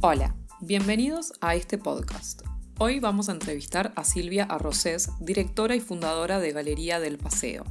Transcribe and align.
Hola, 0.00 0.36
bienvenidos 0.60 1.32
a 1.40 1.56
este 1.56 1.76
podcast. 1.76 2.42
Hoy 2.78 3.00
vamos 3.00 3.28
a 3.28 3.32
entrevistar 3.32 3.92
a 3.96 4.04
Silvia 4.04 4.44
Arrocés, 4.44 5.10
directora 5.18 5.74
y 5.74 5.80
fundadora 5.80 6.38
de 6.38 6.52
Galería 6.52 7.00
del 7.00 7.18
Paseo. 7.18 7.64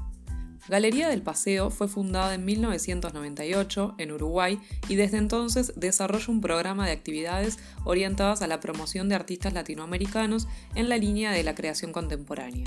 Galería 0.68 1.08
del 1.08 1.22
Paseo 1.22 1.70
fue 1.70 1.88
fundada 1.88 2.36
en 2.36 2.44
1998 2.44 3.96
en 3.98 4.12
Uruguay 4.12 4.60
y 4.90 4.96
desde 4.96 5.20
entonces 5.20 5.72
desarrolla 5.78 6.26
un 6.28 6.42
programa 6.42 6.86
de 6.86 6.92
actividades 6.92 7.60
orientadas 7.86 8.42
a 8.42 8.48
la 8.48 8.60
promoción 8.60 9.08
de 9.08 9.16
artistas 9.16 9.54
latinoamericanos 9.54 10.50
en 10.76 10.90
la 10.90 10.98
línea 10.98 11.32
de 11.32 11.44
la 11.44 11.56
creación 11.56 11.94
contemporánea. 11.94 12.66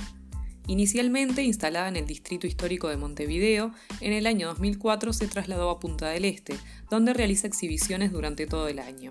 Inicialmente 0.68 1.42
instalada 1.42 1.88
en 1.88 1.96
el 1.96 2.06
distrito 2.06 2.46
histórico 2.46 2.88
de 2.88 2.96
Montevideo, 2.96 3.74
en 4.00 4.14
el 4.14 4.26
año 4.26 4.46
2004 4.48 5.12
se 5.12 5.28
trasladó 5.28 5.68
a 5.68 5.80
Punta 5.80 6.08
del 6.08 6.24
Este, 6.24 6.56
donde 6.88 7.12
realiza 7.12 7.46
exhibiciones 7.46 8.10
durante 8.10 8.46
todo 8.46 8.66
el 8.66 8.78
año. 8.78 9.10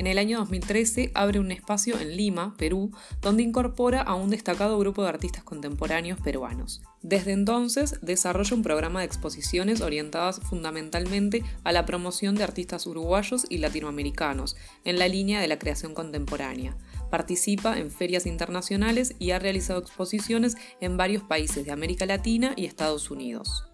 En 0.00 0.06
el 0.06 0.16
año 0.16 0.38
2013 0.38 1.10
abre 1.12 1.40
un 1.40 1.52
espacio 1.52 2.00
en 2.00 2.16
Lima, 2.16 2.54
Perú, 2.56 2.90
donde 3.20 3.42
incorpora 3.42 4.00
a 4.00 4.14
un 4.14 4.30
destacado 4.30 4.78
grupo 4.78 5.02
de 5.02 5.10
artistas 5.10 5.44
contemporáneos 5.44 6.18
peruanos. 6.18 6.80
Desde 7.02 7.32
entonces 7.32 7.98
desarrolla 8.00 8.56
un 8.56 8.62
programa 8.62 9.00
de 9.00 9.04
exposiciones 9.04 9.82
orientadas 9.82 10.40
fundamentalmente 10.40 11.44
a 11.64 11.72
la 11.72 11.84
promoción 11.84 12.34
de 12.34 12.44
artistas 12.44 12.86
uruguayos 12.86 13.44
y 13.50 13.58
latinoamericanos, 13.58 14.56
en 14.86 14.98
la 14.98 15.06
línea 15.06 15.38
de 15.38 15.48
la 15.48 15.58
creación 15.58 15.92
contemporánea. 15.92 16.78
Participa 17.10 17.76
en 17.76 17.90
ferias 17.90 18.24
internacionales 18.24 19.14
y 19.18 19.32
ha 19.32 19.38
realizado 19.38 19.80
exposiciones 19.80 20.56
en 20.80 20.96
varios 20.96 21.24
países 21.24 21.66
de 21.66 21.72
América 21.72 22.06
Latina 22.06 22.54
y 22.56 22.64
Estados 22.64 23.10
Unidos. 23.10 23.69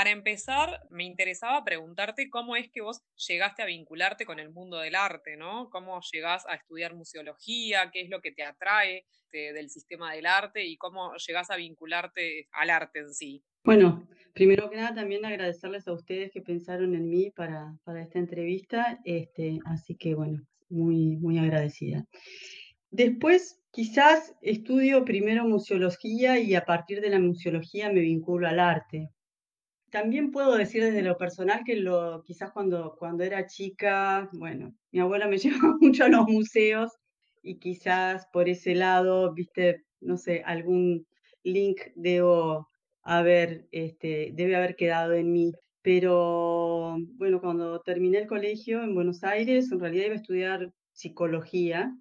Para 0.00 0.12
empezar, 0.12 0.80
me 0.88 1.04
interesaba 1.04 1.62
preguntarte 1.62 2.30
cómo 2.30 2.56
es 2.56 2.70
que 2.70 2.80
vos 2.80 3.02
llegaste 3.28 3.60
a 3.60 3.66
vincularte 3.66 4.24
con 4.24 4.40
el 4.40 4.48
mundo 4.48 4.78
del 4.78 4.94
arte, 4.94 5.36
¿no? 5.36 5.68
¿Cómo 5.68 6.00
llegás 6.10 6.46
a 6.46 6.54
estudiar 6.54 6.94
museología? 6.94 7.90
¿Qué 7.92 8.00
es 8.00 8.08
lo 8.08 8.22
que 8.22 8.32
te 8.32 8.42
atrae 8.42 9.04
del 9.30 9.68
sistema 9.68 10.14
del 10.14 10.24
arte? 10.24 10.64
¿Y 10.64 10.78
cómo 10.78 11.14
llegás 11.16 11.50
a 11.50 11.56
vincularte 11.56 12.48
al 12.52 12.70
arte 12.70 13.00
en 13.00 13.12
sí? 13.12 13.44
Bueno, 13.62 14.08
primero 14.32 14.70
que 14.70 14.76
nada 14.76 14.94
también 14.94 15.26
agradecerles 15.26 15.86
a 15.86 15.92
ustedes 15.92 16.30
que 16.32 16.40
pensaron 16.40 16.94
en 16.94 17.06
mí 17.06 17.30
para, 17.36 17.76
para 17.84 18.00
esta 18.00 18.18
entrevista, 18.18 19.00
este, 19.04 19.58
así 19.66 19.96
que 19.96 20.14
bueno, 20.14 20.40
muy, 20.70 21.18
muy 21.18 21.36
agradecida. 21.36 22.06
Después, 22.90 23.60
quizás 23.70 24.34
estudio 24.40 25.04
primero 25.04 25.44
museología 25.44 26.38
y 26.38 26.54
a 26.54 26.64
partir 26.64 27.02
de 27.02 27.10
la 27.10 27.18
museología 27.18 27.92
me 27.92 28.00
vinculo 28.00 28.48
al 28.48 28.60
arte 28.60 29.10
también 29.90 30.30
puedo 30.30 30.56
decir 30.56 30.82
desde 30.82 31.02
lo 31.02 31.16
personal 31.16 31.62
que 31.64 31.76
lo, 31.76 32.22
quizás 32.24 32.52
cuando, 32.52 32.96
cuando 32.98 33.24
era 33.24 33.46
chica, 33.46 34.28
bueno, 34.32 34.74
mi 34.92 35.00
abuela 35.00 35.28
me 35.28 35.38
llevaba 35.38 35.76
mucho 35.80 36.04
a 36.04 36.08
los 36.08 36.26
museos 36.28 36.92
y 37.42 37.58
quizás 37.58 38.26
por 38.32 38.48
ese 38.48 38.74
lado, 38.74 39.32
viste, 39.34 39.84
no 40.00 40.16
sé, 40.16 40.42
algún 40.44 41.06
link 41.42 41.80
debo 41.94 42.68
haber, 43.02 43.66
este, 43.72 44.30
debe 44.34 44.56
haber 44.56 44.76
quedado 44.76 45.14
en 45.14 45.32
mí. 45.32 45.52
Pero 45.82 46.96
bueno, 47.14 47.40
cuando 47.40 47.80
terminé 47.80 48.18
el 48.18 48.26
colegio 48.26 48.82
en 48.82 48.94
Buenos 48.94 49.24
Aires, 49.24 49.72
en 49.72 49.80
realidad 49.80 50.06
iba 50.06 50.14
a 50.14 50.18
estudiar 50.18 50.72
psicología, 50.92 51.94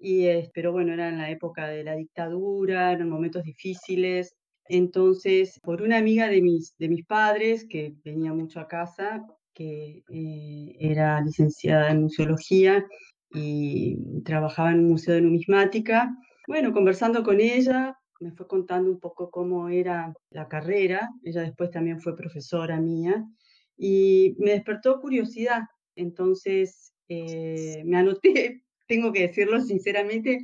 y, 0.00 0.26
pero 0.54 0.72
bueno, 0.72 0.92
era 0.94 1.08
en 1.08 1.18
la 1.18 1.30
época 1.30 1.68
de 1.68 1.84
la 1.84 1.94
dictadura, 1.94 2.92
eran 2.92 3.08
momentos 3.08 3.44
difíciles, 3.44 4.34
entonces, 4.70 5.58
por 5.64 5.82
una 5.82 5.98
amiga 5.98 6.28
de 6.28 6.40
mis, 6.40 6.76
de 6.78 6.88
mis 6.88 7.04
padres, 7.04 7.66
que 7.68 7.92
venía 8.04 8.32
mucho 8.32 8.60
a 8.60 8.68
casa, 8.68 9.26
que 9.52 10.04
eh, 10.08 10.76
era 10.78 11.20
licenciada 11.20 11.90
en 11.90 12.02
museología 12.02 12.86
y 13.32 14.22
trabajaba 14.22 14.70
en 14.70 14.78
un 14.80 14.90
museo 14.90 15.14
de 15.16 15.22
numismática, 15.22 16.16
bueno, 16.46 16.72
conversando 16.72 17.24
con 17.24 17.40
ella, 17.40 17.96
me 18.20 18.30
fue 18.30 18.46
contando 18.46 18.90
un 18.90 19.00
poco 19.00 19.28
cómo 19.30 19.68
era 19.68 20.12
la 20.30 20.46
carrera, 20.46 21.10
ella 21.24 21.42
después 21.42 21.72
también 21.72 22.00
fue 22.00 22.14
profesora 22.14 22.78
mía, 22.80 23.24
y 23.76 24.36
me 24.38 24.52
despertó 24.52 25.00
curiosidad, 25.00 25.62
entonces 25.96 26.92
eh, 27.08 27.82
me 27.84 27.98
anoté, 27.98 28.62
tengo 28.86 29.12
que 29.12 29.22
decirlo 29.22 29.60
sinceramente, 29.60 30.38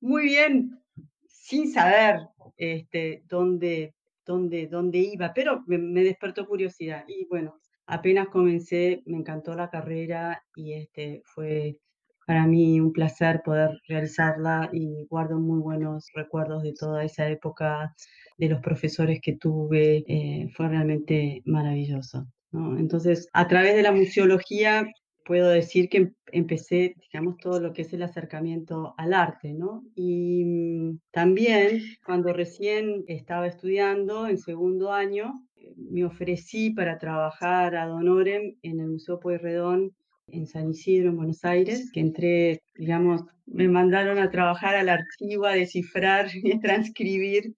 muy 0.00 0.24
bien, 0.24 0.82
sin 1.28 1.72
saber 1.72 2.20
este, 2.62 3.22
dónde, 3.28 3.94
dónde, 4.24 4.98
iba, 4.98 5.32
pero 5.34 5.64
me, 5.66 6.02
despertó 6.04 6.46
curiosidad. 6.46 7.04
Y 7.08 7.26
bueno, 7.26 7.58
apenas 7.86 8.28
comencé, 8.28 9.02
me 9.06 9.16
encantó 9.18 9.54
la 9.54 9.70
carrera 9.70 10.42
y 10.54 10.74
este, 10.74 11.22
fue 11.24 11.78
para 12.26 12.46
mí 12.46 12.80
un 12.80 12.92
placer 12.92 13.42
poder 13.44 13.70
realizarla 13.88 14.70
y 14.72 15.06
guardo 15.10 15.38
muy 15.40 15.60
buenos 15.60 16.06
recuerdos 16.14 16.62
de 16.62 16.72
toda 16.72 17.04
esa 17.04 17.28
época, 17.28 17.94
de 18.38 18.48
los 18.48 18.60
profesores 18.60 19.20
que 19.20 19.36
tuve, 19.36 20.04
eh, 20.06 20.48
fue 20.54 20.68
realmente 20.68 21.42
maravilloso. 21.44 22.26
Entonces, 22.52 23.28
a 23.32 23.48
través 23.48 23.74
de 23.74 23.82
la 23.82 23.92
museología 23.92 24.86
puedo 25.24 25.50
decir 25.50 25.88
que 25.88 25.98
em, 25.98 26.14
empecé, 26.32 26.94
digamos, 27.00 27.36
todo 27.38 27.60
lo 27.60 27.72
que 27.72 27.82
es 27.82 27.92
el 27.92 28.02
acercamiento 28.02 28.94
al 28.98 29.12
arte, 29.14 29.52
¿no? 29.52 29.84
Y 29.94 30.44
mm, 30.44 31.00
también 31.10 31.82
cuando 32.04 32.32
recién 32.32 33.04
estaba 33.06 33.46
estudiando 33.46 34.26
en 34.26 34.38
segundo 34.38 34.92
año, 34.92 35.32
eh, 35.56 35.74
me 35.76 36.04
ofrecí 36.04 36.70
para 36.70 36.98
trabajar 36.98 37.76
a 37.76 37.86
Donorem 37.86 38.56
en 38.62 38.80
el 38.80 38.88
Museo 38.88 39.20
Pueyrredón 39.20 39.92
en 40.28 40.46
San 40.46 40.70
Isidro, 40.70 41.10
en 41.10 41.16
Buenos 41.16 41.44
Aires, 41.44 41.90
que 41.92 42.00
entré, 42.00 42.62
digamos, 42.74 43.22
me 43.46 43.68
mandaron 43.68 44.18
a 44.18 44.30
trabajar 44.30 44.76
al 44.76 44.88
archivo, 44.88 45.46
a 45.46 45.52
descifrar 45.54 46.26
y 46.34 46.52
a 46.52 46.60
transcribir 46.60 47.54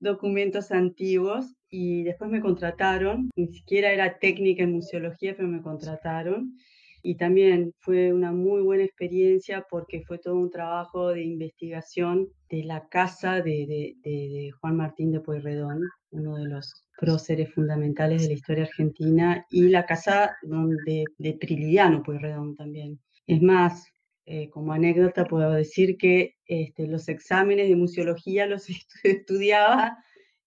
documentos 0.00 0.70
antiguos 0.70 1.54
y 1.70 2.04
después 2.04 2.30
me 2.30 2.40
contrataron, 2.40 3.30
ni 3.36 3.48
siquiera 3.48 3.92
era 3.92 4.18
técnica 4.18 4.62
en 4.62 4.72
museología, 4.72 5.34
pero 5.36 5.48
me 5.48 5.62
contrataron 5.62 6.56
y 7.02 7.16
también 7.16 7.72
fue 7.78 8.12
una 8.12 8.32
muy 8.32 8.62
buena 8.62 8.84
experiencia 8.84 9.66
porque 9.70 10.02
fue 10.02 10.18
todo 10.18 10.36
un 10.36 10.50
trabajo 10.50 11.08
de 11.08 11.22
investigación 11.22 12.28
de 12.48 12.64
la 12.64 12.88
casa 12.88 13.40
de, 13.40 14.50
Juan 14.60 14.76
Martín 14.76 15.12
de 15.12 15.20
Pueyrredón, 15.20 15.82
uno 16.10 16.36
de 16.36 16.48
los 16.48 16.88
próceres 16.98 17.52
fundamentales 17.54 18.22
de 18.22 18.28
la 18.28 18.34
historia 18.34 18.64
argentina, 18.64 19.46
y 19.50 19.68
la 19.68 19.86
casa 19.86 20.36
donde, 20.42 21.04
de 21.18 21.32
Prilidiano 21.34 22.02
Pueyrredón 22.02 22.56
también. 22.56 22.98
Es 23.26 23.42
más, 23.42 23.86
eh, 24.26 24.50
como 24.50 24.72
anécdota 24.72 25.24
puedo 25.24 25.52
decir 25.52 25.96
que 25.96 26.36
este, 26.46 26.86
los 26.86 27.08
exámenes 27.08 27.68
de 27.68 27.76
museología 27.76 28.46
los 28.46 28.66
estudiaba 29.04 29.96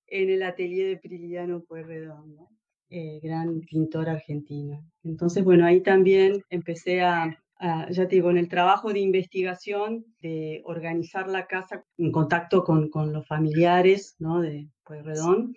en 0.07 0.29
el 0.29 0.44
atelier 0.44 0.89
de 0.89 0.97
Prilidiano 0.97 1.63
Pueyrredón. 1.63 2.35
Eh, 2.94 3.22
gran 3.24 3.62
pintor 3.62 4.09
argentino. 4.09 4.85
Entonces, 5.06 5.46
bueno, 5.46 5.66
ahí 5.66 5.79
también 5.79 6.44
empecé 6.50 7.02
a, 7.02 7.41
ya 7.90 8.06
te 8.06 8.16
digo, 8.16 8.29
en 8.29 8.38
el 8.38 8.50
trabajo 8.50 8.91
de 8.91 9.00
investigación, 9.00 10.06
de 10.22 10.62
organizar 10.66 11.30
la 11.30 11.47
casa 11.47 11.85
en 11.97 12.12
contacto 12.12 12.66
con, 12.66 12.90
con 12.90 13.13
los 13.13 13.25
familiares 13.25 14.18
¿no? 14.19 14.41
de 14.41 14.68
Pueyrredón, 14.84 15.56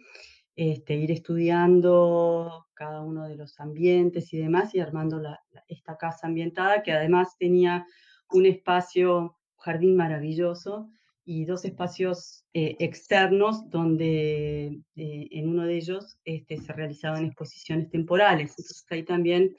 este, 0.55 0.95
ir 0.95 1.11
estudiando 1.11 2.67
cada 2.73 3.03
uno 3.03 3.27
de 3.27 3.35
los 3.35 3.59
ambientes 3.59 4.33
y 4.33 4.39
demás 4.39 4.73
y 4.73 4.79
armando 4.79 5.21
esta 5.67 5.97
casa 5.97 6.29
ambientada 6.29 6.85
que 6.85 6.93
además 6.93 7.37
tenía 7.37 7.85
un 8.31 8.47
espacio, 8.47 9.37
jardín 9.57 9.97
maravilloso 9.97 10.89
y 11.25 11.45
dos 11.45 11.65
espacios 11.65 12.45
eh, 12.53 12.77
externos 12.79 13.69
donde 13.71 14.81
eh, 14.97 15.29
en 15.31 15.49
uno 15.49 15.65
de 15.65 15.77
ellos 15.77 16.19
este, 16.25 16.59
se 16.59 16.73
realizaban 16.73 17.25
exposiciones 17.25 17.91
temporales. 17.91 18.51
Entonces 18.51 18.85
ahí 18.91 19.03
también, 19.03 19.57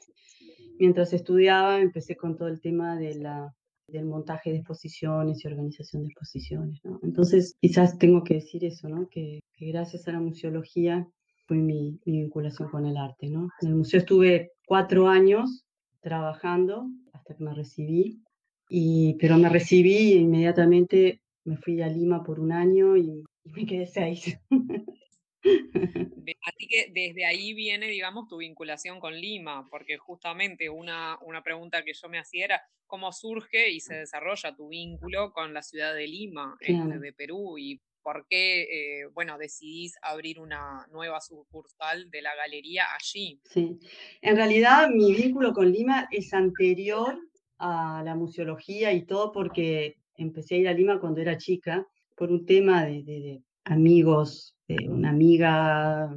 mientras 0.80 1.14
estudiaba, 1.14 1.80
empecé 1.80 2.16
con 2.16 2.36
todo 2.36 2.48
el 2.48 2.62
tema 2.62 2.98
de 2.98 3.16
la, 3.16 3.54
del 3.88 4.06
montaje 4.06 4.52
de 4.52 4.58
exposiciones 4.58 5.44
y 5.44 5.48
organización 5.48 6.04
de 6.04 6.10
exposiciones. 6.10 6.80
¿no? 6.84 7.00
Entonces 7.04 7.56
quizás 7.60 7.98
tengo 7.98 8.24
que 8.24 8.36
decir 8.36 8.64
eso, 8.64 8.88
¿no? 8.88 9.08
que, 9.10 9.40
que 9.54 9.68
gracias 9.68 10.08
a 10.08 10.12
la 10.12 10.20
museología 10.20 11.08
fue 11.48 11.58
mi, 11.58 12.00
mi, 12.06 12.22
vinculación 12.22 12.70
con 12.70 12.86
el 12.86 12.98
arte. 12.98 13.30
¿no? 13.30 13.50
En 13.62 13.70
el 13.70 13.76
museo 13.76 14.00
estuve 14.00 14.52
cuatro 14.68 15.08
años 15.08 15.66
trabajando 16.02 16.88
hasta 17.14 17.34
que 17.34 17.44
me 17.44 17.54
recibí, 17.54 18.22
y, 18.70 19.16
pero 19.20 19.38
me 19.38 19.50
recibí 19.50 20.14
inmediatamente 20.14 21.22
me 21.46 21.58
fui 21.58 21.82
a 21.82 21.88
Lima 21.88 22.24
por 22.24 22.40
un 22.40 22.52
año 22.52 22.98
y, 22.98 23.24
me 23.44 23.66
quedé 23.66 23.86
seis. 23.86 24.38
Así 25.44 26.68
que 26.68 26.92
desde 26.92 27.26
ahí 27.26 27.54
viene, 27.54 27.88
digamos, 27.88 28.28
tu 28.28 28.38
vinculación 28.38 29.00
con 29.00 29.14
Lima, 29.14 29.68
porque 29.70 29.98
justamente 29.98 30.70
una, 30.70 31.20
una 31.22 31.44
pregunta 31.44 31.84
que 31.84 31.94
yo 31.94 32.10
me 32.10 32.18
hacía 32.18 32.46
era 32.46 32.62
cómo 32.88 33.12
surge 33.12 33.70
y 33.70 33.80
se 33.80 33.94
desarrolla 33.94 34.56
tu 34.56 34.70
vínculo 34.70 35.32
con 35.32 35.54
la 35.54 35.62
ciudad 35.62 35.94
de 35.94 36.08
Lima, 36.08 36.58
este, 36.60 36.98
de 36.98 37.14
Perú, 37.14 37.60
y 37.60 37.80
por 38.02 38.26
qué, 38.28 38.64
eh, 38.64 39.08
bueno, 39.14 39.38
decidís 39.38 39.96
abrir 40.02 40.40
una 40.40 40.88
nueva 40.92 41.22
sucursal 41.22 42.10
de 42.10 42.22
la 42.24 42.36
galería 42.36 42.86
allí. 43.00 43.40
Sí, 43.46 43.80
en 44.22 44.36
realidad 44.36 44.90
mi 44.90 45.14
vínculo 45.14 45.54
con 45.54 45.72
Lima 45.72 46.08
es 46.12 46.34
anterior 46.34 47.20
a 47.58 48.02
la 48.04 48.16
museología 48.16 48.94
y 48.94 49.06
todo 49.06 49.32
porque 49.32 49.98
empecé 50.18 50.56
a 50.56 50.58
ir 50.60 50.68
a 50.68 50.74
Lima 50.74 51.00
cuando 51.00 51.22
era 51.22 51.38
chica 51.38 51.86
por 52.16 52.32
un 52.32 52.46
tema 52.46 52.86
de, 52.86 53.42
amigos, 53.66 54.56
de 54.68 54.90
una 54.90 55.10
amiga, 55.10 56.16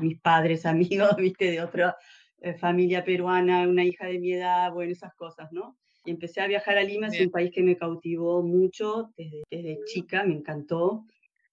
mis 0.00 0.20
padres 0.20 0.66
amigos, 0.66 1.16
viste, 1.16 1.50
de 1.50 1.62
otra 1.62 1.96
eh, 2.40 2.54
familia 2.54 3.04
peruana, 3.04 3.68
una 3.68 3.84
hija 3.84 4.06
de 4.06 4.18
mi 4.18 4.32
edad, 4.32 4.72
bueno, 4.72 4.92
esas 4.92 5.14
cosas, 5.14 5.50
¿no? 5.52 5.76
Y 6.04 6.10
empecé 6.10 6.40
a 6.40 6.48
viajar 6.48 6.78
a 6.78 6.82
Lima, 6.82 7.06
es 7.06 7.20
un 7.20 7.30
país 7.30 7.52
que 7.54 7.62
me 7.62 7.76
cautivó 7.76 8.42
mucho 8.42 9.10
desde, 9.16 9.42
desde 9.50 9.78
chica, 9.86 10.24
me 10.24 10.34
encantó, 10.34 11.04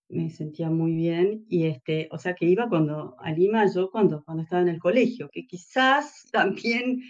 me 0.10 0.30
sentía 0.32 0.70
muy 0.70 0.94
bien 0.94 1.46
y 1.48 1.68
este, 1.68 2.10
o 2.12 2.18
sea 2.18 2.34
que 2.34 2.46
iba 2.46 2.68
cuando 2.68 3.16
a 3.20 3.32
Lima 3.32 3.66
yo 3.72 3.92
cuando, 3.92 4.24
cuando 4.24 4.44
estaba 4.44 4.64
en 4.64 4.70
el 4.70 4.80
colegio, 4.80 5.30
que 5.32 5.46
quizás 5.46 6.28
también 6.32 7.02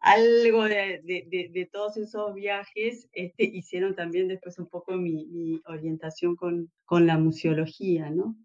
algo 0.00 0.64
de, 0.64 1.00
de, 1.04 1.50
de, 1.52 1.68
todos 1.72 1.96
esos 1.96 2.34
viajes 2.34 3.08
este, 3.12 3.44
hicieron 3.44 3.94
también 3.94 4.28
después 4.28 4.58
un 4.58 4.68
poco 4.68 4.92
mi, 4.92 5.26
mi 5.26 5.60
orientación 5.66 6.36
con, 6.36 6.70
con, 6.84 7.06
la 7.06 7.18
museología, 7.18 8.10
¿no? 8.10 8.36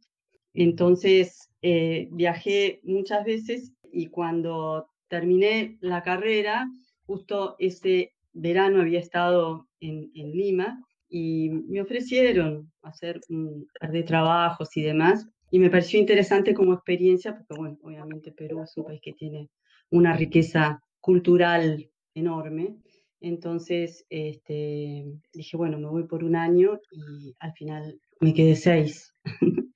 Entonces 0.54 1.50
eh, 1.62 2.10
viajé 2.12 2.82
muchas 2.84 3.26
veces 3.26 3.74
y 3.92 4.08
cuando 4.08 4.88
terminé 5.08 5.78
la 5.82 6.04
carrera, 6.04 6.68
justo 7.06 7.56
ese 7.60 8.14
verano 8.34 8.82
había 8.82 9.00
estado 9.00 9.68
en, 9.80 10.12
en 10.16 10.32
Lima 10.32 10.84
y 11.10 11.50
me 11.50 11.82
ofrecieron 11.82 12.72
hacer 12.82 13.20
un 13.30 13.68
par 13.80 13.92
de 13.92 14.04
trabajos 14.04 14.76
y 14.78 14.82
demás. 14.82 15.28
Y 15.52 15.60
me 15.60 15.70
pareció 15.70 16.00
interesante 16.00 16.54
como 16.54 16.74
experiencia, 16.74 17.36
porque 17.36 17.54
bueno, 17.60 17.78
obviamente 17.84 18.32
Perú 18.32 18.64
es 18.64 18.76
un 18.78 18.86
país 18.86 19.02
que 19.04 19.12
tiene 19.12 19.50
una 19.90 20.16
riqueza 20.16 20.82
cultural 21.02 21.90
enorme. 22.14 22.78
Entonces 23.20 24.06
este, 24.10 25.06
dije, 25.34 25.58
bueno, 25.58 25.78
me 25.78 25.88
voy 25.88 26.08
por 26.08 26.24
un 26.24 26.36
año 26.36 26.80
y 26.92 27.36
al 27.40 27.54
final 27.54 28.00
me 28.20 28.34
quedé 28.34 28.56
seis. 28.56 29.14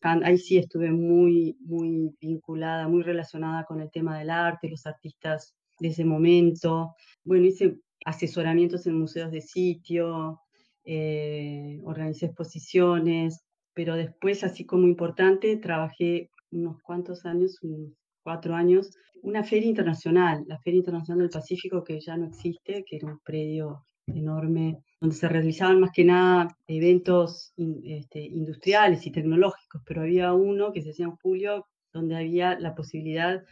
Ahí 0.00 0.36
sí 0.36 0.58
estuve 0.58 0.90
muy, 0.90 1.56
muy 1.60 2.14
vinculada, 2.20 2.88
muy 2.88 3.02
relacionada 3.02 3.64
con 3.64 3.80
el 3.80 3.90
tema 3.90 4.18
del 4.18 4.28
arte, 4.28 4.68
los 4.68 4.84
artistas 4.86 5.56
de 5.80 5.88
ese 5.88 6.04
momento. 6.04 6.94
Bueno, 7.24 7.46
hice 7.46 7.78
asesoramientos 8.04 8.86
en 8.86 8.98
museos 8.98 9.30
de 9.32 9.40
sitio, 9.40 10.40
eh, 10.84 11.80
organicé 11.84 12.26
exposiciones, 12.26 13.44
pero 13.72 13.96
después, 13.96 14.44
así 14.44 14.66
como 14.66 14.86
importante, 14.86 15.56
trabajé 15.56 16.30
unos 16.50 16.80
cuantos 16.82 17.24
años, 17.24 17.58
unos 17.62 17.92
cuatro 18.24 18.54
años, 18.56 18.90
una 19.22 19.44
feria 19.44 19.68
internacional, 19.68 20.44
la 20.48 20.58
Feria 20.58 20.78
Internacional 20.78 21.20
del 21.20 21.30
Pacífico, 21.30 21.84
que 21.84 22.00
ya 22.00 22.16
no 22.16 22.26
existe, 22.26 22.84
que 22.84 22.96
era 22.96 23.06
un 23.06 23.20
predio 23.20 23.84
enorme, 24.06 24.82
donde 25.00 25.16
se 25.16 25.28
realizaban 25.28 25.80
más 25.80 25.92
que 25.92 26.04
nada 26.04 26.48
eventos 26.66 27.54
este, 27.84 28.20
industriales 28.20 29.06
y 29.06 29.12
tecnológicos, 29.12 29.82
pero 29.86 30.02
había 30.02 30.32
uno 30.32 30.72
que 30.72 30.82
se 30.82 30.90
hacía 30.90 31.06
en 31.06 31.16
julio, 31.16 31.66
donde 31.92 32.16
había 32.16 32.58
la 32.58 32.74
posibilidad 32.74 33.42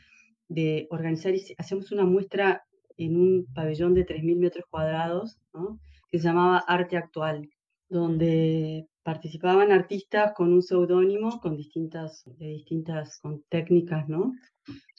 de 0.48 0.88
organizar, 0.90 1.34
y 1.34 1.54
hacemos 1.56 1.92
una 1.92 2.04
muestra 2.04 2.64
en 2.98 3.16
un 3.16 3.46
pabellón 3.54 3.94
de 3.94 4.06
3.000 4.06 4.36
metros 4.36 4.64
cuadrados, 4.68 5.38
¿no? 5.54 5.80
que 6.10 6.18
se 6.18 6.24
llamaba 6.24 6.58
Arte 6.58 6.96
Actual, 6.96 7.48
donde 7.88 8.86
participaban 9.02 9.72
artistas 9.72 10.32
con 10.34 10.52
un 10.52 10.62
seudónimo, 10.62 11.40
con 11.40 11.56
distintas, 11.56 12.24
distintas 12.38 13.18
con 13.20 13.42
técnicas, 13.48 14.08
¿no? 14.08 14.32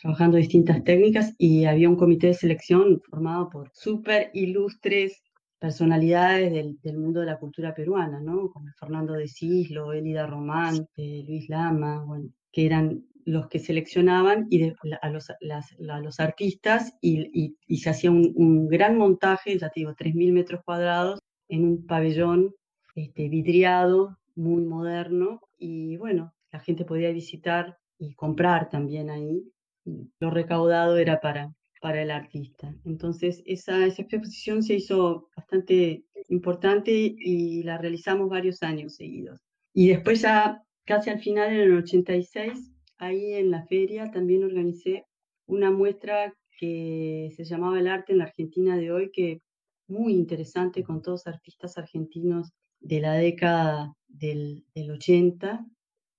Trabajando 0.02 0.38
distintas 0.38 0.84
técnicas 0.84 1.34
y 1.38 1.66
había 1.66 1.90
un 1.90 1.96
comité 1.96 2.28
de 2.28 2.34
selección 2.34 3.02
formado 3.10 3.50
por 3.50 3.72
súper 3.74 4.30
ilustres 4.34 5.24
personalidades 5.60 6.52
del, 6.52 6.78
del, 6.82 6.98
mundo 6.98 7.22
de 7.22 7.28
la 7.28 7.40
cultura 7.40 7.74
peruana, 7.74 8.20
¿no? 8.20 8.50
Como 8.52 8.68
Fernando 8.78 9.14
de 9.14 9.30
Cislo, 9.30 9.94
Elida 9.94 10.28
Román, 10.28 10.86
eh, 10.98 11.24
Luis 11.26 11.48
Lama, 11.48 12.04
bueno, 12.04 12.30
que 12.52 12.66
eran 12.66 13.06
los 13.26 13.48
que 13.48 13.60
seleccionaban 13.60 14.48
y 14.50 14.62
a, 15.02 15.10
los, 15.10 15.30
a, 15.30 16.00
los, 16.02 16.20
artistas 16.20 16.94
y, 17.00 17.56
y, 17.66 17.78
se 17.78 17.90
hacía 17.90 18.12
un, 18.12 18.34
un, 18.36 18.68
gran 18.68 18.98
montaje, 18.98 19.58
ya 19.58 19.70
te 19.70 19.80
digo, 19.80 19.94
3.000 19.94 20.34
metros 20.34 20.62
cuadrados 20.66 21.22
en 21.48 21.64
un 21.64 21.86
pabellón 21.86 22.54
este, 22.95 23.30
vidriado, 23.30 24.18
muy 24.36 24.63
moderno 24.63 25.42
y 25.57 25.98
bueno, 25.98 26.34
la 26.51 26.60
gente 26.60 26.86
podía 26.86 27.12
visitar 27.12 27.78
y 27.98 28.13
comprar 28.13 28.69
también 28.69 29.10
ahí. 29.10 29.44
Lo 30.19 30.30
recaudado 30.30 30.98
era 30.98 31.19
para, 31.19 31.54
para 31.81 32.01
el 32.01 32.12
artista. 32.12 32.74
Entonces, 32.86 33.42
esa, 33.45 33.86
esa 33.86 34.01
exposición 34.04 34.63
se 34.63 34.75
hizo 34.75 35.30
bastante 35.36 36.06
importante 36.30 36.92
y 36.92 37.63
la 37.63 37.78
realizamos 37.78 38.30
varios 38.30 38.63
años 38.63 38.96
seguidos. 38.96 39.39
Y 39.74 39.89
después 39.89 40.22
ya 40.22 40.63
casi 40.86 41.10
al 41.10 41.19
final, 41.19 41.51
en 41.51 41.60
el 41.60 41.78
86, 41.78 42.72
ahí 42.98 43.34
en 43.34 43.51
la 43.51 43.66
feria 43.66 44.12
también 44.12 44.44
organicé 44.44 45.06
una 45.46 45.72
muestra 45.72 46.34
que 46.60 47.31
se 47.36 47.44
llamaba 47.44 47.80
El 47.80 47.88
arte 47.88 48.13
en 48.13 48.19
la 48.19 48.25
Argentina 48.25 48.78
de 48.78 48.92
hoy, 48.92 49.12
que 49.12 49.42
muy 49.88 50.13
interesante 50.13 50.84
con 50.84 51.01
todos 51.01 51.28
artistas 51.28 51.78
argentinos 51.78 52.51
de 52.84 53.02
la 53.02 53.14
década 53.14 53.94
del, 54.08 54.64
del 54.76 54.92
80, 54.92 55.66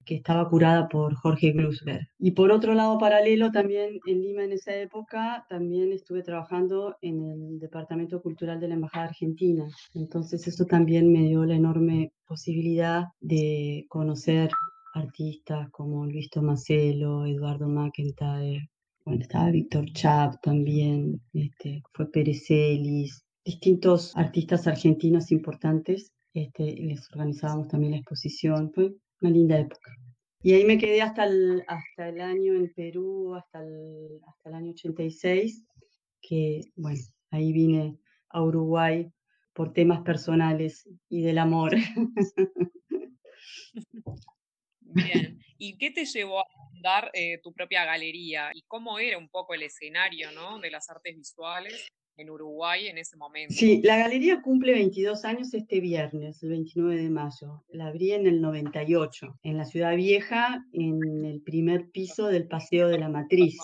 que 0.05 0.17
estaba 0.17 0.49
curada 0.49 0.89
por 0.89 1.15
Jorge 1.15 1.53
Glusberg. 1.53 2.07
Y 2.19 2.33
por 2.33 2.51
otro 2.51 2.75
lado, 2.75 2.99
paralelo, 2.99 3.51
también 3.53 4.01
en 4.07 4.21
Lima 4.23 4.45
en 4.45 4.53
esa 4.53 4.77
época, 4.77 5.47
también 5.49 5.93
estuve 5.93 6.23
trabajando 6.23 6.97
en 7.01 7.23
el 7.23 7.59
Departamento 7.59 8.21
Cultural 8.21 8.61
de 8.61 8.69
la 8.69 8.75
Embajada 8.75 9.07
Argentina. 9.07 9.67
Entonces 9.95 10.47
eso 10.47 10.67
también 10.67 11.13
me 11.13 11.23
dio 11.23 11.45
la 11.45 11.55
enorme 11.55 12.13
posibilidad 12.27 13.05
de 13.21 13.87
conocer 13.89 14.51
artistas 14.95 15.71
como 15.71 16.07
Luis 16.07 16.31
Tomaselo, 16.31 17.27
Eduardo 17.27 17.69
McIntyre, 17.69 18.69
bueno, 19.05 19.21
estaba 19.21 19.51
Víctor 19.51 19.85
Chap 19.93 20.41
también, 20.41 21.21
este, 21.35 21.83
fue 21.93 22.11
Pérez 22.11 22.47
Celis, 22.47 23.23
distintos 23.45 24.17
artistas 24.17 24.67
argentinos 24.67 25.31
importantes. 25.31 26.14
Este, 26.35 26.75
les 26.75 27.09
organizábamos 27.13 27.69
también 27.69 27.93
la 27.93 27.99
exposición, 27.99 28.73
fue 28.73 28.93
una 29.21 29.31
linda 29.31 29.57
época. 29.57 29.93
Y 30.43 30.53
ahí 30.55 30.65
me 30.65 30.79
quedé 30.79 31.01
hasta 31.01 31.25
el, 31.25 31.63
hasta 31.69 32.09
el 32.09 32.21
año 32.21 32.55
en 32.55 32.73
Perú, 32.75 33.37
hasta 33.37 33.61
el, 33.61 34.21
hasta 34.27 34.49
el 34.49 34.55
año 34.57 34.73
86, 34.73 35.65
que 36.21 36.63
bueno, 36.75 36.99
ahí 37.31 37.53
vine 37.53 37.97
a 38.31 38.43
Uruguay 38.43 39.11
por 39.53 39.73
temas 39.73 40.03
personales 40.03 40.89
y 41.09 41.23
del 41.23 41.39
amor. 41.39 41.77
Bien. 44.81 45.39
¿Y 45.57 45.79
qué 45.79 45.93
te 45.93 46.05
llevó 46.05 46.41
a 46.41 46.47
fundar 46.69 47.11
eh, 47.15 47.39
tu 47.43 47.53
propia 47.53 47.85
galería? 47.85 48.51
¿Y 48.53 48.63
cómo 48.67 48.99
era 48.99 49.19
un 49.19 49.29
poco 49.29 49.55
el 49.55 49.63
escenario 49.63 50.33
¿no? 50.33 50.59
de 50.59 50.71
las 50.73 50.91
artes 50.91 51.17
visuales 51.17 51.93
en 52.17 52.31
Uruguay 52.31 52.89
en 52.89 52.99
ese 52.99 53.17
momento? 53.17 53.55
Sí, 53.55 53.81
la 53.83 53.97
galería 53.97 54.43
cumple 54.43 54.73
22 54.73 55.25
años 55.25 55.53
este 55.55 55.81
viernes, 55.81 56.43
el 56.43 56.51
29 56.51 56.97
de 56.97 57.11
mayo. 57.11 57.65
La 57.69 57.87
abrí 57.87 58.13
en 58.13 58.27
el 58.27 58.41
98, 58.41 59.39
en 59.43 59.57
la 59.57 59.65
Ciudad 59.65 59.97
Vieja, 59.97 60.65
en 60.73 61.25
el 61.25 61.43
primer 61.43 61.91
piso 61.91 62.27
del 62.27 62.47
Paseo 62.47 62.89
de 62.89 62.99
la 62.99 63.09
Matriz. 63.09 63.59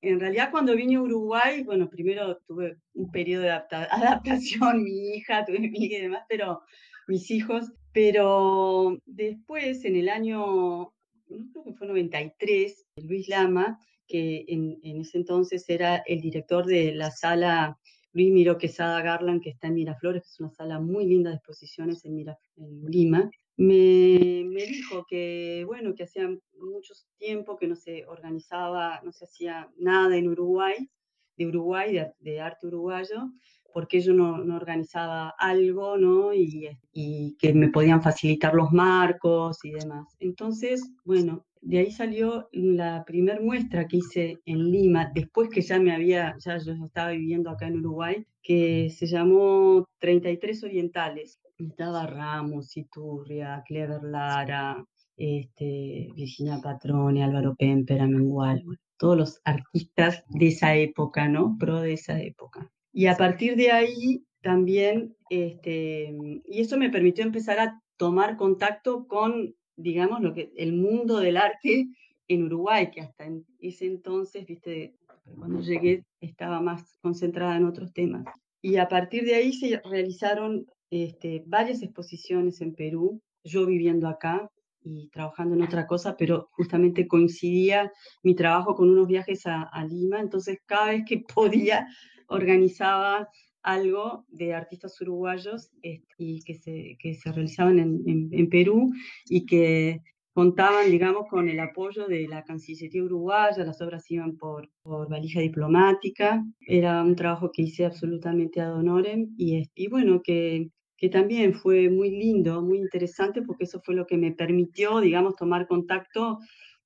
En 0.00 0.20
realidad 0.20 0.50
cuando 0.50 0.76
vine 0.76 0.96
a 0.96 1.02
Uruguay, 1.02 1.64
bueno, 1.64 1.88
primero 1.88 2.38
tuve 2.46 2.76
un 2.94 3.10
periodo 3.10 3.42
de 3.42 3.50
adaptación, 3.90 4.84
mi 4.84 5.14
hija, 5.14 5.44
tuve 5.44 5.58
mi 5.58 5.68
hija 5.68 5.98
y 5.98 6.02
demás, 6.02 6.24
pero 6.28 6.62
mis 7.08 7.30
hijos, 7.30 7.72
pero 7.92 8.98
después, 9.06 9.84
en 9.84 9.96
el 9.96 10.08
año, 10.08 10.92
creo 11.26 11.64
que 11.64 11.72
fue 11.72 11.86
93, 11.86 12.86
Luis 13.02 13.28
Lama, 13.28 13.80
que 14.08 14.44
en, 14.48 14.78
ese 14.82 15.18
entonces 15.18 15.68
era 15.68 15.96
el 16.06 16.20
director 16.20 16.66
de 16.66 16.94
la 16.94 17.10
sala 17.10 17.78
Luis 18.12 18.32
Miró 18.32 18.58
Quesada 18.58 19.02
Garland, 19.02 19.42
que 19.42 19.50
está 19.50 19.68
en 19.68 19.74
Miraflores, 19.74 20.22
que 20.22 20.28
es 20.28 20.40
una 20.40 20.50
sala 20.50 20.80
muy 20.80 21.06
linda 21.06 21.30
de 21.30 21.36
exposiciones 21.36 22.04
en, 22.04 22.18
en 22.18 22.84
Lima, 22.86 23.30
me, 23.58 24.44
me, 24.46 24.66
dijo 24.66 25.04
que, 25.08 25.64
bueno, 25.66 25.94
que 25.94 26.04
hacía 26.04 26.28
mucho 26.28 26.94
tiempo 27.18 27.56
que 27.56 27.66
no 27.66 27.74
se 27.74 28.06
organizaba, 28.06 29.00
no 29.02 29.12
se 29.12 29.24
hacía 29.24 29.68
nada 29.76 30.16
en 30.16 30.28
Uruguay, 30.28 30.88
de 31.36 31.46
Uruguay, 31.46 32.00
de 32.20 32.40
arte 32.40 32.66
uruguayo, 32.68 33.30
porque 33.72 34.00
yo 34.00 34.12
no, 34.12 34.34
organizaba 34.54 35.34
algo, 35.38 35.96
¿no? 35.96 36.32
Y, 36.32 36.68
y, 36.92 37.36
que 37.38 37.52
me 37.54 37.68
podían 37.68 38.02
facilitar 38.02 38.54
los 38.54 38.72
marcos 38.72 39.58
y 39.64 39.72
demás. 39.72 40.16
Entonces, 40.20 40.82
bueno, 41.04 41.44
de 41.60 41.78
ahí 41.78 41.90
salió 41.90 42.48
la 42.52 43.04
primer 43.04 43.42
muestra 43.42 43.86
que 43.86 43.98
hice 43.98 44.38
en 44.46 44.70
Lima, 44.70 45.10
después 45.14 45.48
que 45.48 45.60
ya 45.60 45.78
me 45.78 45.92
había, 45.92 46.36
ya 46.38 46.58
yo 46.58 46.72
estaba 46.84 47.10
viviendo 47.10 47.50
acá 47.50 47.66
en 47.66 47.78
Uruguay, 47.78 48.26
que 48.42 48.90
se 48.90 49.06
llamó 49.06 49.86
33 49.98 50.64
Orientales. 50.64 51.40
estaba 51.58 52.06
Ramos, 52.06 52.76
Iturria, 52.76 53.62
Clever 53.66 54.02
Lara, 54.02 54.84
este, 55.16 56.10
Virginia 56.14 56.60
Patrone, 56.62 57.24
Álvaro 57.24 57.54
Pemper, 57.56 58.00
Amengual, 58.00 58.64
todos 58.96 59.16
los 59.16 59.40
artistas 59.44 60.24
de 60.28 60.48
esa 60.48 60.76
época, 60.76 61.28
¿no? 61.28 61.56
Pro 61.58 61.80
de 61.80 61.94
esa 61.94 62.20
época. 62.20 62.70
Y 62.98 63.06
a 63.06 63.16
partir 63.16 63.54
de 63.54 63.70
ahí 63.70 64.24
también, 64.42 65.14
este, 65.30 66.12
y 66.44 66.60
eso 66.60 66.76
me 66.76 66.90
permitió 66.90 67.22
empezar 67.22 67.60
a 67.60 67.80
tomar 67.96 68.36
contacto 68.36 69.06
con, 69.06 69.54
digamos, 69.76 70.20
lo 70.20 70.34
que, 70.34 70.50
el 70.56 70.72
mundo 70.72 71.20
del 71.20 71.36
arte 71.36 71.86
en 72.26 72.42
Uruguay, 72.42 72.90
que 72.90 73.02
hasta 73.02 73.26
en 73.26 73.46
ese 73.60 73.86
entonces, 73.86 74.44
viste, 74.46 74.96
cuando 75.38 75.60
llegué 75.60 76.06
estaba 76.20 76.60
más 76.60 76.98
concentrada 77.00 77.56
en 77.56 77.66
otros 77.66 77.92
temas. 77.92 78.24
Y 78.60 78.78
a 78.78 78.88
partir 78.88 79.24
de 79.24 79.36
ahí 79.36 79.52
se 79.52 79.80
realizaron 79.84 80.66
este, 80.90 81.44
varias 81.46 81.82
exposiciones 81.82 82.60
en 82.60 82.74
Perú, 82.74 83.22
yo 83.44 83.64
viviendo 83.64 84.08
acá 84.08 84.50
y 84.82 85.08
trabajando 85.10 85.54
en 85.54 85.62
otra 85.62 85.86
cosa, 85.86 86.16
pero 86.16 86.48
justamente 86.50 87.06
coincidía 87.06 87.92
mi 88.24 88.34
trabajo 88.34 88.74
con 88.74 88.90
unos 88.90 89.06
viajes 89.06 89.42
a, 89.46 89.70
Lima, 89.88 90.18
entonces 90.18 90.58
cada 90.66 90.86
vez 90.86 91.04
que 91.06 91.22
podía 91.32 91.86
organizaba 92.28 93.28
algo 93.62 94.24
de 94.28 94.54
artistas 94.54 95.00
uruguayos 95.00 95.70
este, 95.82 96.14
y 96.16 96.42
que 96.42 96.54
se, 96.54 96.96
que 96.98 97.14
se 97.14 97.32
realizaban 97.32 97.78
en, 97.78 98.28
en, 98.32 98.48
Perú 98.48 98.92
y 99.26 99.44
que 99.46 100.00
contaban, 100.32 100.90
digamos, 100.90 101.26
con 101.28 101.48
el 101.48 101.58
apoyo 101.60 102.06
de 102.06 102.28
la 102.28 102.44
Cancillería 102.44 103.02
uruguaya, 103.02 103.64
las 103.64 103.82
obras 103.82 104.10
iban 104.10 104.36
por, 104.36 104.70
por 104.82 105.08
valija 105.10 105.40
diplomática, 105.40 106.44
era 106.60 107.02
un 107.02 107.16
trabajo 107.16 107.50
que 107.52 107.62
hice 107.62 107.84
absolutamente 107.84 108.60
ad 108.60 108.76
honorem 108.76 109.34
y, 109.36 109.68
y 109.74 109.88
bueno, 109.88 110.22
que, 110.22 110.70
que 110.96 111.08
también 111.08 111.54
fue 111.54 111.90
muy 111.90 112.10
lindo, 112.10 112.62
muy 112.62 112.78
interesante, 112.78 113.42
porque 113.42 113.64
eso 113.64 113.80
fue 113.84 113.94
lo 113.94 114.06
que 114.06 114.16
me 114.16 114.32
permitió, 114.32 115.00
digamos, 115.00 115.36
tomar 115.36 115.66
contacto 115.66 116.38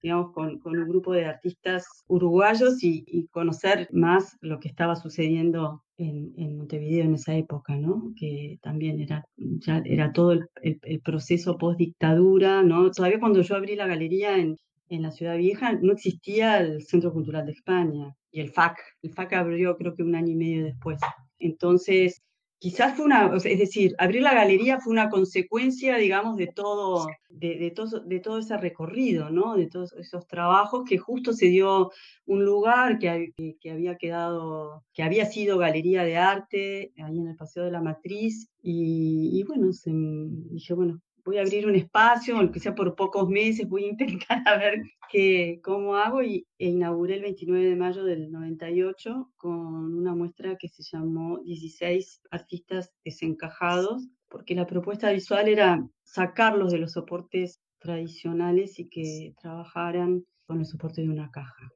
digamos, 0.02 0.32
con, 0.32 0.58
con, 0.58 0.76
un 0.76 0.88
grupo 0.88 1.12
de 1.12 1.26
artistas 1.26 1.86
uruguayos 2.08 2.82
y, 2.82 3.04
y, 3.06 3.28
conocer 3.28 3.88
más 3.92 4.36
lo 4.40 4.58
que 4.58 4.68
estaba 4.68 4.96
sucediendo 4.96 5.84
en, 5.96 6.32
en, 6.36 6.56
Montevideo 6.56 7.04
en 7.04 7.14
esa 7.14 7.34
época, 7.36 7.76
¿no? 7.76 8.12
Que 8.16 8.58
también 8.62 9.00
era, 9.00 9.24
ya 9.36 9.80
era 9.84 10.12
todo 10.12 10.32
el, 10.32 10.48
el, 10.62 11.00
proceso 11.00 11.56
post-dictadura, 11.56 12.62
¿no? 12.62 12.90
Todavía 12.90 13.20
cuando 13.20 13.42
yo 13.42 13.54
abrí 13.54 13.76
la 13.76 13.86
galería 13.86 14.36
en, 14.36 14.56
en 14.88 15.02
la 15.02 15.12
Ciudad 15.12 15.36
Vieja 15.36 15.72
no 15.80 15.92
existía 15.92 16.58
el 16.58 16.82
Centro 16.82 17.12
Cultural 17.12 17.46
de 17.46 17.52
España 17.52 18.14
y 18.30 18.40
el 18.40 18.50
FAC. 18.50 18.78
El 19.02 19.12
FAC 19.12 19.34
abrió 19.34 19.76
creo 19.76 19.94
que 19.94 20.02
un 20.02 20.14
año 20.14 20.32
y 20.32 20.36
medio 20.36 20.64
después. 20.64 21.00
Entonces, 21.38 22.22
quizás 22.62 22.94
fue 22.94 23.06
una, 23.06 23.28
es 23.34 23.58
decir, 23.58 23.92
abrir 23.98 24.22
la 24.22 24.34
galería 24.34 24.78
fue 24.78 24.92
una 24.92 25.10
consecuencia, 25.10 25.96
digamos, 25.96 26.36
de 26.36 26.46
todo, 26.46 27.08
de, 27.28 27.72
todo, 27.74 27.98
de 27.98 28.20
todo 28.20 28.38
ese 28.38 28.56
recorrido, 28.56 29.30
¿no? 29.30 29.56
De 29.56 29.66
todos 29.66 29.92
esos 29.94 30.28
trabajos 30.28 30.84
que 30.88 30.96
justo 30.96 31.32
se 31.32 31.46
dio 31.46 31.90
un 32.24 32.44
lugar 32.44 33.00
que, 33.00 33.32
había 33.68 33.96
quedado, 33.96 34.84
que 34.92 35.02
había 35.02 35.26
sido 35.26 35.58
galería 35.58 36.04
de 36.04 36.16
arte, 36.18 36.92
ahí 36.98 37.18
en 37.18 37.26
el 37.26 37.34
Paseo 37.34 37.64
de 37.64 37.72
la 37.72 37.82
Matriz, 37.82 38.48
y, 38.62 39.42
bueno, 39.42 39.68
dije, 39.84 40.74
bueno, 40.74 41.00
voy 41.24 41.38
a 41.38 41.42
abrir 41.42 41.66
un 41.66 41.74
espacio, 41.74 42.36
aunque 42.36 42.60
sea 42.60 42.74
por 42.74 42.94
pocos 42.94 43.28
meses, 43.28 43.68
voy 43.68 43.84
a 43.84 43.88
intentar 43.88 44.42
a 44.46 44.58
ver 44.58 44.82
qué, 45.10 45.60
cómo 45.62 45.96
hago 45.96 46.22
y 46.22 46.46
e 46.58 46.68
inauguré 46.68 47.16
el 47.16 47.22
29 47.22 47.66
de 47.66 47.76
mayo 47.76 48.04
del 48.04 48.30
98 48.30 49.32
con 49.36 49.94
una 49.94 50.14
muestra 50.14 50.56
que 50.56 50.68
se 50.68 50.82
llamó 50.82 51.38
16 51.40 52.22
artistas 52.30 52.92
desencajados, 53.04 54.08
porque 54.28 54.54
la 54.54 54.66
propuesta 54.66 55.12
visual 55.12 55.48
era 55.48 55.86
sacarlos 56.02 56.72
de 56.72 56.78
los 56.78 56.92
soportes 56.92 57.60
tradicionales 57.78 58.78
y 58.78 58.88
que 58.88 59.34
trabajaran 59.40 60.24
con 60.46 60.60
el 60.60 60.66
soporte 60.66 61.02
de 61.02 61.08
una 61.08 61.30
caja. 61.30 61.70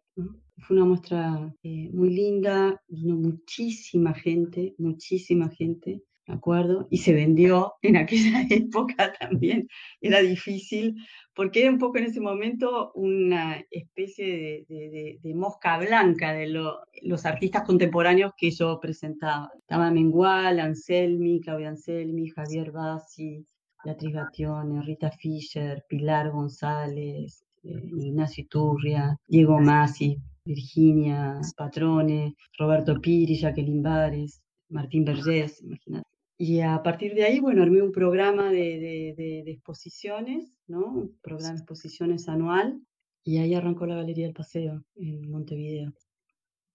Fue 0.58 0.76
una 0.76 0.86
muestra 0.86 1.54
eh, 1.62 1.90
muy 1.92 2.10
linda, 2.10 2.80
vino 2.88 3.16
muchísima 3.16 4.14
gente, 4.14 4.74
muchísima 4.78 5.50
gente 5.50 6.02
¿de 6.26 6.34
acuerdo? 6.34 6.88
Y 6.90 6.98
se 6.98 7.12
vendió 7.12 7.74
en 7.82 7.96
aquella 7.96 8.42
época 8.50 9.12
también, 9.18 9.68
era 10.00 10.20
difícil, 10.20 10.96
porque 11.34 11.62
era 11.62 11.70
un 11.70 11.78
poco 11.78 11.98
en 11.98 12.04
ese 12.04 12.20
momento 12.20 12.92
una 12.94 13.62
especie 13.70 14.64
de, 14.68 15.34
mosca 15.34 15.78
blanca 15.78 16.32
de 16.32 16.48
los 16.48 17.26
artistas 17.26 17.62
contemporáneos 17.64 18.32
que 18.36 18.50
yo 18.50 18.80
presentaba. 18.80 19.50
Estaba 19.58 19.90
Mengual, 19.90 20.60
Anselmi, 20.60 21.40
Claudia 21.40 21.68
Anselmi, 21.68 22.28
Javier 22.30 22.72
Bassi, 22.72 23.44
Beatriz 23.84 24.14
Batione, 24.14 24.82
Rita 24.82 25.10
Fischer, 25.10 25.84
Pilar 25.88 26.30
González, 26.30 27.44
eh, 27.62 27.90
Ignacio 27.98 28.42
Iturria, 28.44 29.16
Diego 29.28 29.60
Masi, 29.60 30.16
Virginia 30.44 31.40
Patrone, 31.56 32.34
Roberto 32.58 32.98
Piri, 33.00 33.36
Jacqueline 33.36 33.82
Bares, 33.82 34.40
Martín 34.70 35.04
Vergés, 35.04 35.62
imagínate. 35.62 36.15
Y 36.38 36.60
a 36.60 36.82
partir 36.82 37.14
de 37.14 37.24
ahí, 37.24 37.40
bueno, 37.40 37.62
armé 37.62 37.80
un 37.80 37.92
programa 37.92 38.50
de, 38.50 39.14
de, 39.16 39.50
exposiciones, 39.50 40.52
¿no? 40.66 40.86
Un 40.86 41.18
programa 41.22 41.54
de 41.54 41.58
exposiciones 41.58 42.28
anual, 42.28 42.80
y 43.24 43.38
ahí 43.38 43.54
arrancó 43.54 43.86
la 43.86 43.96
Galería 43.96 44.26
del 44.26 44.34
Paseo 44.34 44.84
en 44.96 45.30
Montevideo. 45.30 45.92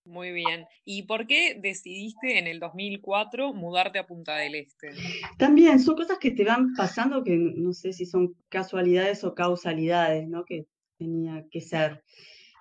Muy 0.03 0.32
bien. 0.32 0.65
¿Y 0.84 1.03
por 1.03 1.27
qué 1.27 1.60
decidiste 1.62 2.39
en 2.39 2.48
el 2.48 2.60
2004 2.60 3.53
mudarte 3.53 4.00
a 4.00 4.08
Punta 4.08 4.36
del 4.38 4.56
Este? 4.56 4.89
También 5.38 5.80
son 5.80 5.96
cosas 5.96 6.18
que 6.18 6.32
te 6.32 6.44
van 6.44 6.74
pasando 6.74 7.24
que 7.24 7.38
no 7.38 7.72
sé 7.74 7.94
si 7.94 8.06
son 8.06 8.36
casualidades 8.50 9.24
o 9.24 9.36
causalidades, 9.36 10.27
¿no? 10.27 10.44
Que 10.44 10.65
tenía 10.98 11.46
que 11.51 11.62
ser. 11.62 12.03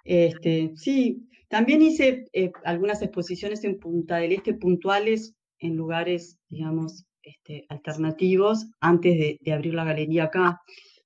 Este, 0.04 0.72
sí, 0.76 1.26
también 1.48 1.80
hice 1.82 2.26
eh, 2.32 2.52
algunas 2.64 3.00
exposiciones 3.00 3.64
en 3.64 3.78
Punta 3.78 4.18
del 4.18 4.32
Este 4.32 4.54
puntuales 4.54 5.34
en 5.60 5.76
lugares, 5.76 6.38
digamos, 6.48 7.04
este, 7.22 7.66
alternativos 7.68 8.66
antes 8.80 9.38
de, 9.40 9.52
abrir 9.52 9.74
la 9.74 9.84
galería 9.84 10.24
acá. 10.24 10.60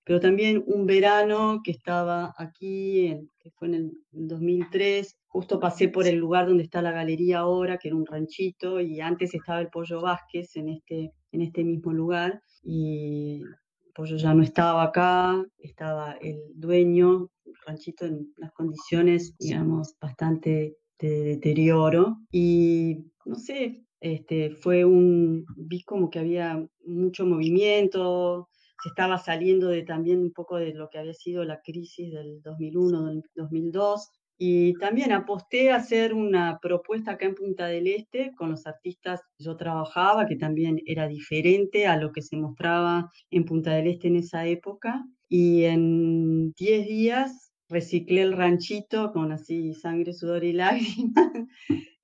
Pero 0.05 0.21
también 0.21 0.63
un 0.67 0.87
verano 0.87 1.61
que 1.65 1.71
estaba 1.71 2.35
aquí, 2.37 3.17
que 3.39 3.51
fue 3.53 3.69
en 3.69 3.75
el 3.75 3.93
2003, 4.13 5.19
justo 5.27 5.59
pasé 5.59 5.89
por 5.89 6.07
el 6.07 6.17
lugar 6.17 6.47
donde 6.47 6.63
está 6.63 6.83
la 6.83 6.93
galería 6.93 7.41
ahora, 7.41 7.79
que 7.79 7.89
era 7.89 7.97
un 7.97 8.07
ranchito, 8.07 8.81
y 8.81 9.01
antes 9.01 9.35
estaba 9.35 9.61
el 9.61 9.69
Pollo 9.69 10.03
Vázquez 10.03 10.57
en 10.57 10.69
este, 10.69 11.13
en 11.33 11.41
este 11.41 11.65
mismo 11.65 11.93
lugar, 11.93 12.43
y 12.63 13.41
el 13.43 13.93
Pollo 13.95 14.17
ya 14.17 14.35
no 14.35 14.43
estaba 14.43 14.85
acá, 14.85 15.43
estaba 15.59 16.13
el 16.21 16.39
dueño, 16.55 17.31
el 17.47 17.55
ranchito 17.67 18.05
en 18.05 18.33
las 18.37 18.53
condiciones, 18.53 19.35
digamos, 19.39 19.97
bastante 20.01 20.77
de 20.99 21.25
deterioro, 21.25 22.19
y 22.31 23.07
no 23.25 23.37
sé, 23.37 23.85
este, 24.05 24.51
fue 24.51 24.85
un, 24.85 25.47
vi 25.57 25.83
como 25.83 26.11
que 26.11 26.19
había 26.19 26.63
mucho 26.85 27.25
movimiento, 27.25 28.51
se 28.83 28.91
estaba 28.91 29.17
saliendo 29.17 29.69
de 29.69 29.83
también 29.83 30.21
un 30.21 30.31
poco 30.31 30.59
de 30.59 30.75
lo 30.75 30.91
que 30.91 30.99
había 30.99 31.15
sido 31.15 31.43
la 31.45 31.63
crisis 31.63 32.13
del 32.13 32.43
2001, 32.43 33.23
2002, 33.35 34.11
y 34.37 34.75
también 34.75 35.13
aposté 35.13 35.71
a 35.71 35.77
hacer 35.77 36.13
una 36.13 36.59
propuesta 36.61 37.13
acá 37.13 37.25
en 37.25 37.35
Punta 37.35 37.67
del 37.67 37.87
Este 37.87 38.33
con 38.37 38.51
los 38.51 38.67
artistas 38.67 39.23
que 39.39 39.45
yo 39.45 39.57
trabajaba, 39.57 40.27
que 40.27 40.37
también 40.37 40.83
era 40.85 41.09
diferente 41.09 41.87
a 41.87 41.97
lo 41.97 42.13
que 42.13 42.21
se 42.21 42.37
mostraba 42.37 43.11
en 43.31 43.47
Punta 43.47 43.73
del 43.73 43.87
Este 43.87 44.09
en 44.09 44.17
esa 44.17 44.47
época. 44.47 45.03
Y 45.31 45.65
en 45.65 46.53
10 46.53 46.87
días 46.87 47.53
reciclé 47.71 48.21
el 48.21 48.35
ranchito 48.35 49.13
con 49.13 49.33
así 49.33 49.73
sangre, 49.73 50.13
sudor 50.13 50.45
y 50.45 50.53
lágrimas 50.53 51.31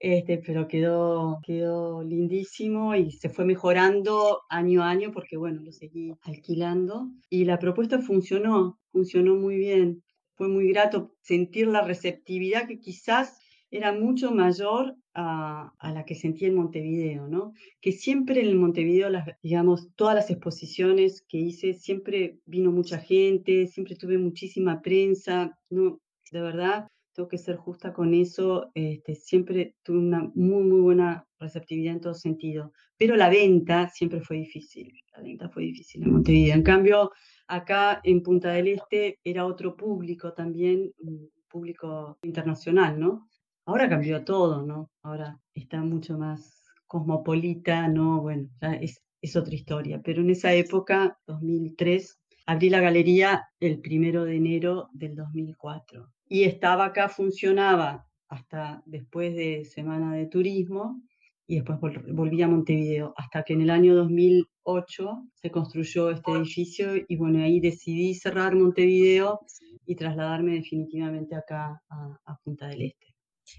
este, 0.02 0.38
pero 0.38 0.66
quedó, 0.66 1.40
quedó 1.44 2.02
lindísimo 2.02 2.94
y 2.94 3.10
se 3.12 3.28
fue 3.28 3.44
mejorando 3.44 4.40
año 4.48 4.82
a 4.82 4.88
año 4.88 5.10
porque, 5.12 5.36
bueno, 5.36 5.60
lo 5.62 5.72
seguí 5.72 6.14
alquilando 6.22 7.10
y 7.28 7.44
la 7.44 7.58
propuesta 7.58 8.00
funcionó, 8.00 8.80
funcionó 8.92 9.36
muy 9.36 9.58
bien. 9.58 10.02
Fue 10.36 10.48
muy 10.48 10.68
grato 10.72 11.12
sentir 11.20 11.66
la 11.66 11.82
receptividad 11.82 12.66
que 12.66 12.80
quizás 12.80 13.38
era 13.70 13.92
mucho 13.92 14.32
mayor 14.32 14.96
a, 15.12 15.74
a, 15.78 15.92
la 15.92 16.06
que 16.06 16.14
sentí 16.14 16.46
en 16.46 16.54
Montevideo, 16.54 17.28
¿no? 17.28 17.52
Que 17.82 17.92
siempre 17.92 18.40
en 18.40 18.56
Montevideo, 18.56 19.10
las, 19.10 19.28
digamos, 19.42 19.90
todas 19.96 20.14
las 20.14 20.30
exposiciones 20.30 21.22
que 21.28 21.36
hice, 21.36 21.74
siempre 21.74 22.38
vino 22.46 22.72
mucha 22.72 22.98
gente, 22.98 23.66
siempre 23.66 23.96
tuve 23.96 24.16
muchísima 24.16 24.80
prensa, 24.80 25.58
¿no? 25.68 26.00
De 26.32 26.40
verdad, 26.40 26.88
tengo 27.12 27.28
que 27.28 27.38
ser 27.38 27.56
justa 27.56 27.92
con 27.92 28.14
eso, 28.14 28.70
este, 28.74 29.14
siempre 29.14 29.74
tuve 29.82 29.98
una 29.98 30.30
muy, 30.34 30.62
muy 30.64 30.80
buena 30.80 31.26
receptividad 31.38 31.94
en 31.94 32.00
todo 32.00 32.14
sentido, 32.14 32.72
pero 32.96 33.16
la 33.16 33.28
venta 33.28 33.88
siempre 33.88 34.20
fue 34.20 34.38
difícil, 34.38 34.92
la 35.12 35.22
venta 35.22 35.48
fue 35.48 35.64
difícil 35.64 36.02
en 36.02 36.12
Montevideo. 36.12 36.54
En 36.54 36.62
cambio, 36.62 37.10
acá 37.46 38.00
en 38.04 38.22
Punta 38.22 38.52
del 38.52 38.68
Este 38.68 39.18
era 39.24 39.46
otro 39.46 39.76
público 39.76 40.32
también, 40.32 40.92
un 40.98 41.30
público 41.48 42.18
internacional, 42.22 42.98
¿no? 42.98 43.28
Ahora 43.66 43.88
cambió 43.88 44.24
todo, 44.24 44.62
¿no? 44.62 44.90
Ahora 45.02 45.38
está 45.54 45.82
mucho 45.82 46.18
más 46.18 46.62
cosmopolita, 46.86 47.88
¿no? 47.88 48.20
Bueno, 48.20 48.48
es 48.80 49.02
es 49.22 49.36
otra 49.36 49.54
historia. 49.54 50.00
Pero 50.02 50.22
en 50.22 50.30
esa 50.30 50.52
época, 50.52 51.18
2003, 51.26 52.19
abrí 52.50 52.68
la 52.68 52.80
galería 52.80 53.48
el 53.60 53.78
primero 53.80 54.24
de 54.24 54.34
enero 54.34 54.88
del 54.92 55.14
2004. 55.14 56.08
Y 56.28 56.42
estaba 56.42 56.86
acá, 56.86 57.08
funcionaba 57.08 58.08
hasta 58.28 58.82
después 58.86 59.36
de 59.36 59.64
Semana 59.64 60.16
de 60.16 60.26
Turismo 60.26 61.00
y 61.46 61.60
después 61.60 61.78
volví 62.12 62.42
a 62.42 62.48
Montevideo, 62.48 63.14
hasta 63.16 63.44
que 63.44 63.52
en 63.52 63.60
el 63.60 63.70
año 63.70 63.94
2008 63.94 65.28
se 65.32 65.50
construyó 65.52 66.10
este 66.10 66.32
edificio 66.32 66.94
y 67.06 67.16
bueno, 67.16 67.40
ahí 67.40 67.60
decidí 67.60 68.14
cerrar 68.14 68.56
Montevideo 68.56 69.38
y 69.86 69.94
trasladarme 69.94 70.54
definitivamente 70.54 71.36
acá 71.36 71.80
a, 71.88 72.36
Punta 72.42 72.66
del 72.66 72.82
Este. 72.82 73.09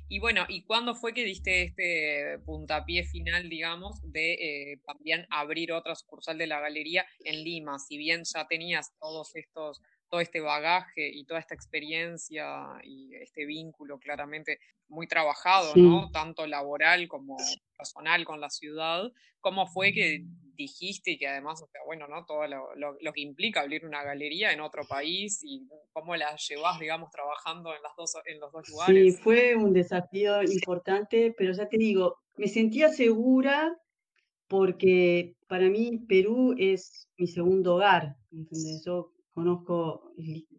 Y 0.08 0.20
bueno, 0.20 0.46
¿y 0.48 0.64
cuándo 0.64 0.96
fue 0.96 1.14
que 1.14 1.24
diste 1.24 1.64
este 1.64 2.40
puntapié 2.46 3.04
final, 3.04 3.50
digamos, 3.50 4.00
de 4.04 4.34
eh, 4.34 4.82
también 4.86 5.26
abrir 5.30 5.72
otra 5.72 5.96
sucursal 5.96 6.38
de 6.38 6.48
la 6.48 6.60
galería 6.60 7.06
en 7.24 7.44
Lima? 7.44 7.80
Si 7.80 7.98
bien 7.98 8.24
ya 8.24 8.48
tenías 8.48 8.94
todos 9.00 9.36
estos 9.36 9.82
todo 10.12 10.20
este 10.20 10.42
bagaje 10.42 11.10
y 11.10 11.24
toda 11.24 11.40
esta 11.40 11.56
experiencia 11.56 12.68
y 12.84 13.16
este 13.16 13.46
vínculo 13.46 13.98
claramente 13.98 14.60
muy 14.90 15.08
trabajado, 15.08 15.74
¿no? 15.76 16.12
Tanto 16.12 16.46
laboral 16.46 17.08
como 17.08 17.38
personal 17.78 18.26
con 18.26 18.42
la 18.42 18.50
ciudad. 18.50 19.10
¿Cómo 19.40 19.68
fue 19.68 19.94
que 19.94 20.26
dijiste 20.54 21.18
que 21.18 21.30
además, 21.30 21.64
bueno, 21.86 22.10
¿no? 22.10 22.26
Todo 22.26 22.46
lo, 22.46 23.14
que 23.14 23.22
implica 23.22 23.62
abrir 23.62 23.86
una 23.86 24.04
galería 24.04 24.52
en 24.52 24.60
otro 24.60 24.84
país 24.86 25.40
y 25.44 25.66
cómo 25.94 26.18
la 26.18 26.36
llevas, 26.36 26.78
digamos, 26.82 27.10
trabajando 27.10 27.74
en, 27.74 27.82
las 27.82 27.96
dos, 27.96 28.14
en 28.26 28.40
los 28.42 28.52
dos 28.52 28.68
lugares? 28.68 29.16
Sí, 29.16 29.22
fue 29.24 29.56
un 29.56 29.72
desafío 29.72 30.44
importante, 30.44 31.34
pero 31.38 31.54
ya 31.54 31.70
te 31.70 31.78
digo, 31.78 32.18
me 32.36 32.50
sentía 32.50 32.90
segura 32.90 33.78
porque 34.50 35.38
para 35.48 35.70
mí 35.70 36.00
Perú 36.06 36.54
es 36.58 37.08
mi 37.18 37.28
segundo 37.28 37.76
hogar, 37.76 38.18
¿entendés? 38.30 38.84
Yo 38.86 39.14
conozco, 39.34 40.14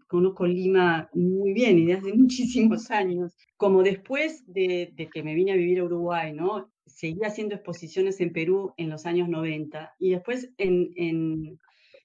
conozco 0.06 0.46
Lima 0.46 1.08
muy 1.14 1.52
bien 1.52 1.78
y 1.78 1.86
desde 1.86 2.00
hace 2.00 2.12
muchísimos 2.16 2.90
años. 2.90 3.36
Como 3.56 3.82
después 3.82 4.44
de, 4.46 4.94
que 5.12 5.22
me 5.22 5.34
vine 5.34 5.52
a 5.52 5.56
vivir 5.56 5.80
a 5.80 5.84
Uruguay, 5.84 6.32
¿no? 6.32 6.70
Seguí 6.86 7.20
haciendo 7.24 7.54
exposiciones 7.54 8.20
en 8.20 8.32
Perú 8.32 8.74
en 8.76 8.90
los 8.90 9.06
años 9.06 9.28
90 9.28 9.94
y 9.98 10.10
después 10.10 10.50
en, 10.58 10.90
en 10.96 11.58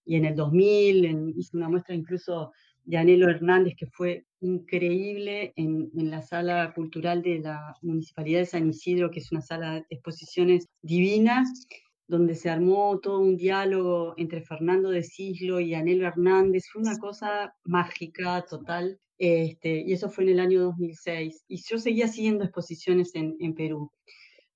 y 0.08 0.16
en 0.16 0.26
el 0.26 0.36
2000 0.36 1.34
hice 1.36 1.58
una 1.58 1.68
muestra 1.68 1.94
incluso 1.94 2.54
de 2.86 2.98
Anelo 2.98 3.30
Hernández 3.30 3.76
que 3.78 3.88
fue 3.88 4.26
increíble 4.40 5.52
en, 5.58 5.92
en, 5.98 6.10
la 6.10 6.22
sala 6.22 6.72
cultural 6.74 7.22
de 7.22 7.40
la 7.40 7.76
Municipalidad 7.82 8.40
de 8.40 8.46
San 8.46 8.70
Isidro, 8.70 9.12
que 9.12 9.20
es 9.20 9.30
una 9.34 9.42
sala 9.42 9.74
de 9.74 9.86
exposiciones 9.90 10.70
divinas 10.82 11.68
donde 12.08 12.36
se 12.36 12.50
armó 12.50 13.00
todo 13.00 13.20
un 13.20 13.36
diálogo 13.36 14.14
entre 14.18 14.42
Fernando 14.42 14.90
de 14.90 15.04
Cislo 15.04 15.60
y 15.60 15.74
Anelo 15.74 16.08
Hernández. 16.08 16.66
Fue 16.72 16.82
una 16.82 16.98
cosa 16.98 17.54
mágica, 17.66 18.46
total. 18.50 19.00
Este, 19.18 19.84
y 19.86 19.94
eso 19.94 20.10
fue 20.10 20.24
en 20.26 20.32
el 20.32 20.40
año 20.40 20.62
2006. 20.64 21.44
Y 21.48 21.62
yo 21.68 21.78
seguía 21.80 22.06
haciendo 22.06 22.44
exposiciones 22.46 23.12
en, 23.16 23.54
Perú. 23.56 23.92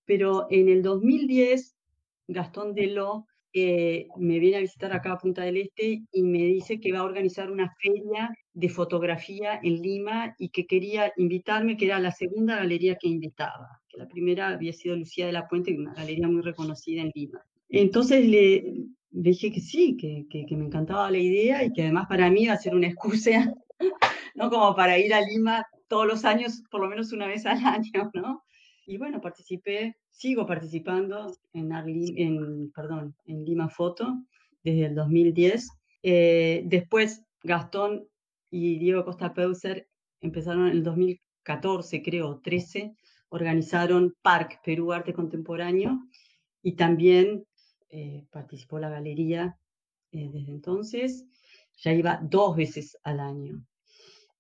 Pero 0.06 0.48
en 0.50 0.70
el 0.70 0.82
2010, 0.82 1.76
Gastón 2.28 2.74
Deló 2.74 3.26
eh, 3.54 4.08
me 4.18 4.40
viene 4.40 4.58
a 4.58 4.62
visitar 4.62 4.94
acá 4.94 5.14
a 5.14 5.18
Punta 5.18 5.44
del 5.44 5.58
Este 5.58 6.04
y 6.12 6.24
me 6.24 6.44
dice 6.44 6.80
que 6.80 6.94
va 6.94 7.00
a 7.00 7.04
organizar 7.04 7.52
una 7.52 7.70
feria 7.82 8.30
de 8.54 8.70
fotografía 8.70 9.60
en 9.64 9.82
Lima 9.82 10.36
y 10.38 10.50
que 10.50 10.66
quería 10.66 11.14
invitarme, 11.18 11.78
que 11.78 11.86
era 11.86 12.00
la 12.00 12.12
segunda 12.12 12.58
galería 12.58 12.96
que 12.96 13.08
invitaba, 13.08 13.82
que 13.88 13.98
la 13.98 14.08
primera 14.08 14.50
había 14.50 14.74
sido 14.74 14.96
Lucía 14.96 15.26
de 15.26 15.32
la 15.32 15.48
Puente, 15.48 15.78
una 15.78 15.94
galería 15.94 16.28
muy 16.28 16.42
reconocida 16.42 17.02
en 17.02 17.12
Lima. 17.16 17.42
Entonces 17.70 18.28
le, 18.28 18.86
dije 19.10 19.52
que 19.52 19.62
sí, 19.62 19.96
que, 19.98 20.26
que, 20.30 20.56
me 20.56 20.66
encantaba 20.66 21.10
la 21.12 21.18
idea 21.18 21.64
y 21.64 21.72
que 21.72 21.84
además 21.84 22.08
para 22.08 22.30
mí 22.30 22.44
iba 22.44 22.54
a 22.54 22.58
ser 22.58 22.76
una 22.76 22.88
excusa, 22.88 23.54
¿no? 24.36 24.50
Como 24.50 24.76
para 24.76 24.98
ir 25.00 25.14
a 25.14 25.22
Lima 25.22 25.66
todos 25.88 26.06
los 26.06 26.26
años, 26.26 26.64
por 26.70 26.82
lo 26.82 26.90
menos 26.90 27.14
una 27.14 27.28
vez 27.28 27.46
al 27.46 27.60
año, 27.66 28.12
¿no? 28.14 28.44
Y 28.86 28.98
bueno, 28.98 29.22
participé, 29.22 29.96
sigo 30.10 30.46
participando 30.46 31.34
en, 31.54 31.72
en, 31.72 32.72
perdón, 32.72 33.16
en 33.26 33.46
Lima 33.46 33.70
Foto 33.70 34.14
desde 34.64 34.88
el 34.88 34.96
2010. 34.96 35.70
Eh, 36.04 36.64
después 36.66 37.24
Gastón 37.44 38.08
y 38.52 38.78
Diego 38.78 39.06
Costa 39.06 39.34
Peuser 39.34 39.88
empezaron 40.20 40.68
en 40.68 40.74
el 40.74 40.84
2014, 40.84 42.04
creo, 42.04 42.42
13, 42.44 42.94
organizaron 43.30 44.14
Park 44.22 44.60
Perú 44.64 44.92
Arte 44.92 45.14
Contemporáneo 45.14 45.98
y 46.62 46.74
también 46.74 47.46
eh, 47.90 48.26
participó 48.30 48.78
la 48.78 48.90
galería 48.90 49.58
eh, 50.12 50.30
desde 50.32 50.52
entonces. 50.52 51.26
Ya 51.78 51.94
iba 51.94 52.20
dos 52.22 52.56
veces 52.56 52.98
al 53.04 53.22
año. 53.22 53.66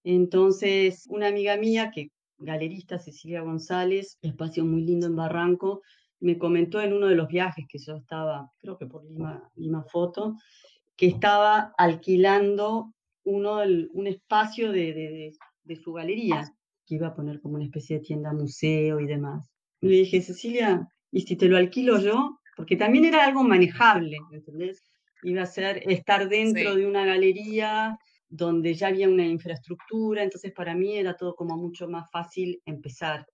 Entonces, 0.04 1.06
una 1.08 1.28
amiga 1.28 1.58
mía 1.58 1.92
que 1.94 2.12
galerista 2.38 3.00
Cecilia 3.00 3.42
González, 3.42 4.18
espacio 4.22 4.66
muy 4.66 4.84
lindo 4.84 5.08
en 5.08 5.16
Barranco, 5.16 5.82
me 6.20 6.38
comentó 6.38 6.82
en 6.82 6.94
uno 6.94 7.08
de 7.08 7.16
los 7.16 7.28
viajes 7.28 7.66
que 7.68 7.80
yo 7.80 7.96
estaba, 7.96 8.52
creo 8.60 8.78
que 8.78 8.86
por 8.86 9.06
Lima, 9.06 9.50
Lima 9.56 9.84
Foto, 9.84 10.36
que 10.96 11.08
estaba 11.08 11.74
alquilando 11.78 12.94
uno, 13.24 13.62
un 13.94 14.08
espacio 14.08 14.72
de, 14.72 15.34
de, 15.64 15.76
su 15.76 15.94
galería, 15.94 16.44
que 16.86 16.96
iba 16.96 17.08
a 17.08 17.14
poner 17.14 17.40
como 17.40 17.56
una 17.56 17.66
especie 17.66 17.98
de 17.98 18.04
tienda 18.04 18.34
museo 18.34 19.00
y 19.00 19.08
demás. 19.08 19.46
Y 19.80 19.88
le 19.88 19.96
dije, 19.98 20.22
Cecilia, 20.22 20.88
¿y 21.12 21.22
si 21.22 21.36
te 21.36 21.48
lo 21.48 21.58
alquilo 21.58 22.00
yo? 22.00 22.40
Porque 22.56 22.76
también 22.76 23.06
era 23.06 23.26
algo 23.26 23.44
manejable, 23.44 24.18
¿entendés? 24.32 24.84
Iba 25.24 25.44
a 25.44 25.46
ser 25.46 25.82
estar 25.90 26.28
dentro 26.28 26.76
de 26.76 26.86
una 26.86 27.06
galería 27.06 27.98
donde 28.28 28.74
ya 28.74 28.88
había 28.88 29.10
una 29.10 29.26
infraestructura, 29.26 30.24
entonces 30.24 30.54
para 30.54 30.74
mí 30.74 30.98
era 30.98 31.16
todo 31.16 31.36
como 31.36 31.58
mucho 31.58 31.88
más 31.88 32.10
fácil 32.12 32.62
empezar. 32.66 33.26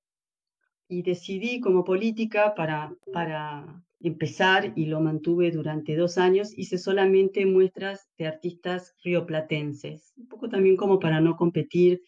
Y 0.89 1.04
decidí 1.04 1.60
como 1.60 1.84
política 1.84 2.56
para, 2.56 2.93
para 3.13 3.84
empezar 3.99 4.73
y 4.75 4.86
lo 4.86 5.01
mantuve 5.01 5.51
durante 5.51 5.95
dos 5.95 6.17
años, 6.17 6.57
hice 6.57 6.77
solamente 6.77 7.45
muestras 7.45 8.07
de 8.17 8.27
artistas 8.27 8.95
rioplatenses, 9.03 10.13
un 10.17 10.27
poco 10.27 10.49
también 10.49 10.77
como 10.77 10.99
para 10.99 11.19
no 11.19 11.36
competir 11.36 12.01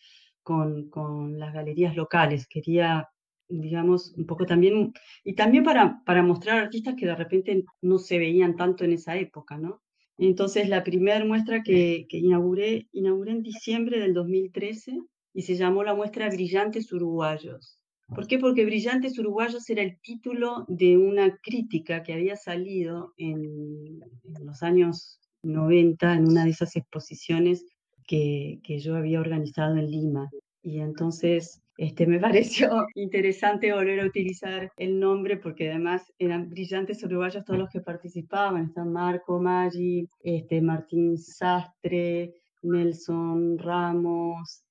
con, 0.43 0.89
con 0.89 1.39
las 1.39 1.53
galerías 1.53 1.95
locales, 1.95 2.47
quería 2.47 3.09
digamos, 3.49 4.13
un 4.15 4.25
poco 4.25 4.45
también, 4.45 4.93
y 5.23 5.33
también 5.33 5.63
para, 5.63 6.01
para 6.05 6.21
mostrar 6.21 6.59
artistas 6.59 6.95
que 6.95 7.07
de 7.07 7.15
repente 7.15 7.65
no 7.81 7.97
se 7.97 8.19
veían 8.19 8.55
tanto 8.55 8.83
en 8.83 8.93
esa 8.93 9.17
época, 9.17 9.57
¿no? 9.57 9.81
Entonces, 10.17 10.69
la 10.69 10.83
primera 10.83 11.23
muestra 11.25 11.63
que, 11.63 12.05
inauguré, 12.09 12.87
inauguré 12.91 13.31
en 13.31 13.41
diciembre 13.41 13.99
del 13.99 14.13
2013 14.13 14.99
y 15.33 15.41
se 15.41 15.55
llamó 15.55 15.83
la 15.83 15.95
muestra 15.95 16.29
Brillantes 16.29 16.91
Uruguayos. 16.91 17.78
¿Por 18.13 18.27
qué? 18.27 18.39
Porque 18.39 18.65
Brillantes 18.65 19.17
Uruguayos 19.19 19.69
era 19.69 19.81
el 19.81 19.99
título 20.01 20.65
de 20.67 20.97
una 20.97 21.37
crítica 21.37 22.03
que 22.03 22.13
había 22.13 22.35
salido 22.35 23.13
en, 23.17 23.99
los 24.41 24.63
años 24.63 25.19
90 25.43 26.13
en 26.15 26.27
una 26.27 26.43
de 26.43 26.51
esas 26.51 26.75
exposiciones 26.75 27.65
que, 28.07 28.59
que 28.63 28.79
yo 28.79 28.95
había 28.95 29.19
organizado 29.19 29.77
en 29.77 29.91
Lima. 29.91 30.29
Y 30.61 30.79
entonces 30.79 31.61
este, 31.79 32.05
me 32.05 32.19
pareció 32.19 32.85
interesante 32.95 33.73
volver 33.73 34.01
a 34.01 34.05
utilizar 34.05 34.69
el 34.75 34.99
nombre 34.99 35.37
porque 35.37 35.69
además 35.69 36.11
eran 36.19 36.49
brillantes 36.49 37.01
uruguayos 37.03 37.45
todos 37.45 37.57
los 37.57 37.69
que 37.69 37.79
participaban. 37.79 38.65
Están 38.65 38.91
Marco 38.91 39.39
Maggi, 39.39 40.05
este, 40.21 40.61
Martín 40.61 41.17
Sastre, 41.17 42.33
Nelson 42.63 43.57
Ramos, 43.57 44.63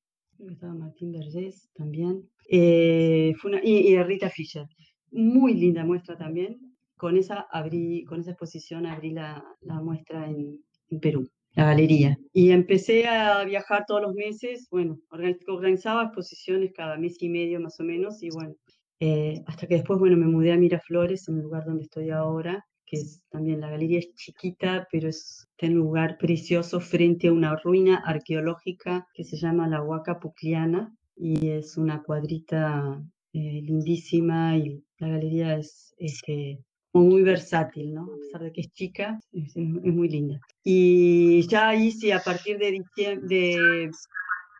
estaba 0.58 0.74
Martín 0.74 1.12
Vergés 1.12 1.70
también, 1.74 2.28
eh, 2.50 3.32
y, 3.62 4.02
Rita 4.02 4.28
Fischer. 4.28 4.66
Muy 5.10 5.54
linda 5.54 5.84
muestra 5.84 6.16
también. 6.16 6.58
Con 6.96 7.16
esa, 7.16 7.46
con 8.08 8.20
esa 8.20 8.30
exposición 8.32 8.84
abrí 8.84 9.10
la, 9.10 9.44
la 9.60 9.80
muestra 9.80 10.28
en, 10.28 10.58
en 10.90 11.00
Perú 11.00 11.30
la 11.54 11.64
galería. 11.64 12.18
Y 12.32 12.50
empecé 12.50 13.06
a 13.06 13.44
viajar 13.44 13.84
todos 13.86 14.02
los 14.02 14.14
meses, 14.14 14.68
bueno, 14.70 14.98
organizaba 15.48 16.04
exposiciones 16.04 16.72
cada 16.72 16.96
mes 16.96 17.16
y 17.20 17.28
medio 17.28 17.60
más 17.60 17.78
o 17.80 17.84
menos, 17.84 18.22
y 18.22 18.30
bueno, 18.30 18.54
eh, 19.00 19.42
hasta 19.46 19.66
que 19.66 19.76
después, 19.76 19.98
bueno, 19.98 20.16
me 20.16 20.26
mudé 20.26 20.52
a 20.52 20.56
Miraflores, 20.56 21.28
en 21.28 21.36
el 21.36 21.42
lugar 21.42 21.64
donde 21.64 21.84
estoy 21.84 22.10
ahora, 22.10 22.64
que 22.88 22.96
es 22.96 23.20
también 23.30 23.60
la 23.60 23.70
galería 23.70 23.98
es 23.98 24.14
chiquita, 24.14 24.88
pero 24.90 25.08
es 25.08 25.46
un 25.60 25.74
lugar 25.74 26.16
precioso 26.18 26.80
frente 26.80 27.28
a 27.28 27.32
una 27.32 27.56
ruina 27.56 28.02
arqueológica 28.04 29.06
que 29.14 29.24
se 29.24 29.36
llama 29.36 29.68
la 29.68 29.82
Huaca 29.82 30.18
Pucliana, 30.18 30.94
y 31.16 31.50
es 31.50 31.76
una 31.76 32.02
cuadrita 32.02 33.02
eh, 33.32 33.60
lindísima, 33.62 34.56
y 34.56 34.82
la 34.98 35.08
galería 35.08 35.56
es, 35.58 35.94
este, 35.98 36.60
muy 36.94 37.22
versátil, 37.22 37.94
¿no? 37.94 38.04
A 38.04 38.16
pesar 38.16 38.42
de 38.42 38.52
que 38.52 38.60
es 38.62 38.72
chica, 38.72 39.20
es, 39.32 39.56
muy 39.56 40.08
linda. 40.08 40.40
Y 40.64 41.46
ya 41.48 41.74
hice 41.74 42.12
a 42.12 42.22
partir 42.22 42.58
de 42.58 42.72
diciembre, 42.72 43.28
de 43.28 43.90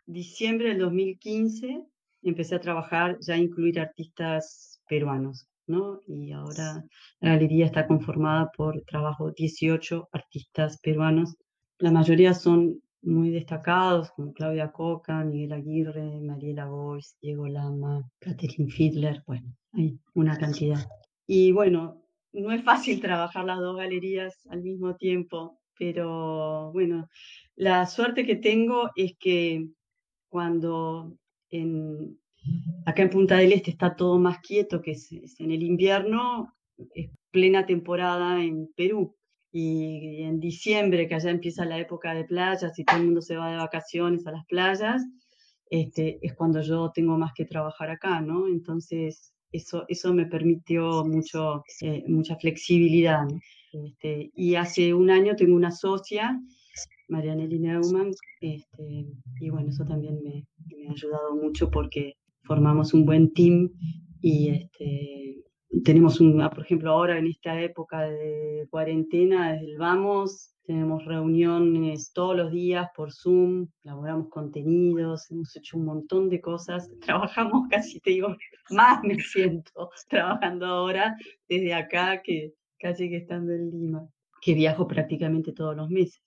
diciembre 0.05 0.69
del 0.69 0.79
2015, 0.79 1.83
empecé 2.23 2.55
a 2.55 2.61
trabajar, 2.61 3.17
ya 3.21 3.33
a 3.33 3.37
incluir 3.37 3.79
artistas 3.79 4.81
peruanos. 4.87 5.48
¿No? 5.69 6.01
Y 6.07 6.31
ahora 6.31 6.83
la 7.21 7.33
galería 7.33 7.65
está 7.65 7.87
conformada 7.87 8.51
por 8.55 8.81
trabajo 8.83 9.31
18 9.31 10.09
artistas 10.11 10.79
peruanos. 10.81 11.35
La 11.77 11.91
mayoría 11.91 12.33
son 12.33 12.81
muy 13.01 13.29
destacados, 13.29 14.11
como 14.11 14.33
Claudia 14.33 14.71
Coca, 14.71 15.23
Miguel 15.23 15.53
Aguirre, 15.53 16.19
Mariela 16.21 16.65
Boyce, 16.65 17.15
Diego 17.21 17.47
Lama, 17.47 18.03
Catherine 18.19 18.69
Fiedler, 18.69 19.23
bueno, 19.25 19.55
hay 19.73 19.97
una 20.15 20.37
cantidad. 20.37 20.85
Y 21.25 21.51
bueno, 21.51 22.03
no 22.33 22.51
es 22.51 22.63
fácil 22.63 22.99
trabajar 22.99 23.45
las 23.45 23.59
dos 23.59 23.77
galerías 23.77 24.45
al 24.49 24.61
mismo 24.61 24.95
tiempo, 24.95 25.59
pero 25.77 26.71
bueno, 26.73 27.07
la 27.55 27.85
suerte 27.85 28.25
que 28.25 28.35
tengo 28.35 28.89
es 28.95 29.13
que 29.17 29.69
cuando 30.27 31.15
en, 31.49 32.19
acá 32.85 33.01
en 33.03 33.09
Punta 33.09 33.37
del 33.37 33.53
Este 33.53 33.71
está 33.71 33.95
todo 33.95 34.19
más 34.19 34.39
quieto 34.39 34.81
que 34.81 34.91
es, 34.91 35.11
en 35.39 35.51
el 35.51 35.63
invierno, 35.63 36.53
es 36.93 37.09
plena 37.31 37.65
temporada 37.65 38.43
en 38.43 38.69
Perú. 38.75 39.15
Y 39.51 40.21
en 40.21 40.39
diciembre, 40.39 41.07
que 41.07 41.15
allá 41.15 41.31
empieza 41.31 41.65
la 41.65 41.79
época 41.79 42.13
de 42.13 42.23
playas 42.23 42.77
y 42.77 42.83
todo 42.83 42.97
el 42.97 43.05
mundo 43.05 43.21
se 43.21 43.35
va 43.35 43.49
de 43.49 43.57
vacaciones 43.57 44.27
a 44.27 44.31
las 44.31 44.45
playas, 44.45 45.03
este, 45.71 46.19
es 46.21 46.35
cuando 46.35 46.61
yo 46.61 46.91
tengo 46.93 47.17
más 47.17 47.31
que 47.33 47.45
trabajar 47.45 47.89
acá, 47.89 48.21
¿no? 48.21 48.47
Entonces, 48.47 49.33
eso, 49.51 49.85
eso 49.87 50.13
me 50.13 50.25
permitió 50.25 51.05
mucho, 51.05 51.63
eh, 51.81 52.03
mucha 52.07 52.35
flexibilidad. 52.35 53.25
Este, 53.71 54.31
y 54.35 54.55
hace 54.55 54.93
un 54.93 55.09
año 55.09 55.35
tengo 55.35 55.55
una 55.55 55.71
socia, 55.71 56.39
Marianelli 57.07 57.59
Neumann, 57.59 58.11
este, 58.41 59.07
y 59.39 59.49
bueno, 59.49 59.69
eso 59.69 59.83
también 59.85 60.21
me, 60.23 60.45
me, 60.67 60.87
ha 60.87 60.91
ayudado 60.91 61.35
mucho 61.35 61.69
porque 61.69 62.13
formamos 62.49 62.95
un 62.95 63.05
buen 63.05 63.31
team 63.31 63.69
y 64.21 64.49
este, 64.49 65.45
tenemos 65.83 66.19
un, 66.19 66.39
por 66.49 66.63
ejemplo, 66.63 66.91
ahora 66.91 67.19
en 67.19 67.27
esta 67.27 67.61
época 67.61 68.01
de 68.01 68.65
cuarentena, 68.71 69.53
desde 69.53 69.67
el 69.67 69.77
Vamos, 69.77 70.55
tenemos 70.63 71.05
reuniones 71.05 72.11
todos 72.11 72.35
los 72.35 72.51
días 72.51 72.89
por 72.95 73.13
Zoom, 73.13 73.67
elaboramos 73.83 74.29
contenidos, 74.29 75.29
hemos 75.29 75.55
hecho 75.55 75.77
un 75.77 75.85
montón 75.85 76.27
de 76.27 76.41
cosas, 76.41 76.89
trabajamos 77.05 77.67
casi, 77.69 77.99
te 77.99 78.09
digo, 78.09 78.35
más 78.71 79.03
me 79.03 79.19
siento 79.19 79.91
trabajando 80.09 80.65
ahora 80.65 81.15
desde 81.47 81.75
acá 81.75 82.23
que 82.23 82.55
casi 82.79 83.09
que 83.09 83.17
estando 83.17 83.53
en 83.53 83.69
Lima, 83.69 84.09
que 84.41 84.55
viajo 84.55 84.87
prácticamente 84.87 85.53
todos 85.53 85.75
los 85.75 85.89
meses. 85.91 86.23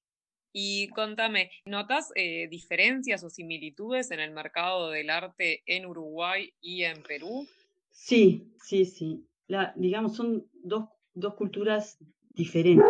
Y 0.53 0.88
contame, 0.88 1.51
¿notas 1.65 2.12
eh, 2.15 2.47
diferencias 2.49 3.25
o 3.25 3.31
similitudes 3.31 4.11
en 4.11 4.21
el 4.21 4.33
mercado 4.33 4.91
del 4.91 5.09
arte 5.09 5.62
en 5.67 5.87
Uruguay 5.87 6.53
y 6.61 6.83
en 6.83 7.03
Perú? 7.03 7.47
Sí, 7.91 8.53
sí, 8.62 8.85
sí. 8.85 9.27
La, 9.47 9.73
digamos, 9.77 10.15
son 10.15 10.47
dos, 10.62 10.88
dos 11.15 11.35
culturas 11.35 11.99
diferentes, 12.35 12.87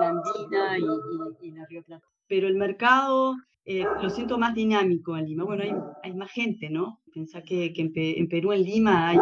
la, 0.00 0.08
andina 0.08 0.78
y, 1.40 1.50
la 1.50 1.66
Río 1.66 1.82
Plata. 1.82 2.06
Pero 2.26 2.46
el 2.46 2.56
mercado 2.56 3.34
eh, 3.64 3.84
lo 4.00 4.10
siento 4.10 4.38
más 4.38 4.54
dinámico 4.54 5.16
en 5.16 5.26
Lima. 5.26 5.44
Bueno, 5.44 5.64
hay, 5.64 5.72
hay 6.02 6.14
más 6.14 6.30
gente, 6.30 6.70
¿no? 6.70 7.00
Pensá 7.12 7.42
que, 7.42 7.72
que 7.72 7.82
en, 7.82 8.28
Perú, 8.28 8.52
en 8.52 8.62
Lima, 8.62 9.08
hay 9.08 9.18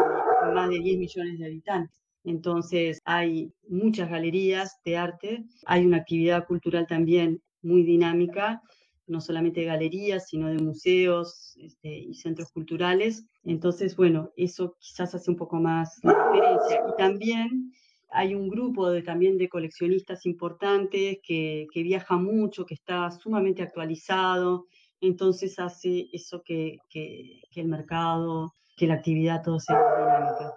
más 0.54 0.68
de 0.68 0.78
10 0.80 0.98
millones 0.98 1.38
de 1.38 1.46
habitantes. 1.46 2.02
Entonces 2.24 3.00
hay 3.04 3.52
muchas 3.68 4.10
galerías 4.10 4.80
de 4.84 4.96
arte, 4.96 5.44
hay 5.64 5.86
una 5.86 5.98
actividad 5.98 6.44
cultural 6.46 6.86
también 6.86 7.40
muy 7.66 7.82
dinámica, 7.82 8.62
no 9.06 9.20
solamente 9.20 9.60
de 9.60 9.66
galerías, 9.66 10.28
sino 10.28 10.48
de 10.48 10.58
museos 10.58 11.54
este, 11.58 11.88
y 11.88 12.14
centros 12.14 12.50
culturales. 12.50 13.24
Entonces, 13.44 13.94
bueno, 13.96 14.30
eso 14.36 14.76
quizás 14.78 15.14
hace 15.14 15.30
un 15.30 15.36
poco 15.36 15.56
más 15.56 15.98
la 16.02 16.14
diferencia. 16.32 16.80
Y 16.88 16.96
también 16.96 17.72
hay 18.10 18.34
un 18.34 18.48
grupo 18.48 18.90
de, 18.90 19.02
también 19.02 19.38
de 19.38 19.48
coleccionistas 19.48 20.26
importantes 20.26 21.18
que, 21.22 21.66
que 21.72 21.82
viaja 21.82 22.16
mucho, 22.16 22.64
que 22.64 22.74
está 22.74 23.10
sumamente 23.10 23.62
actualizado, 23.62 24.66
entonces 25.00 25.58
hace 25.58 26.08
eso 26.12 26.42
que, 26.42 26.78
que, 26.88 27.42
el 27.54 27.68
mercado, 27.68 28.54
que 28.76 28.86
la 28.86 28.94
actividad 28.94 29.42
todo 29.42 29.60
sea 29.60 29.78
dinámica. 29.78 30.54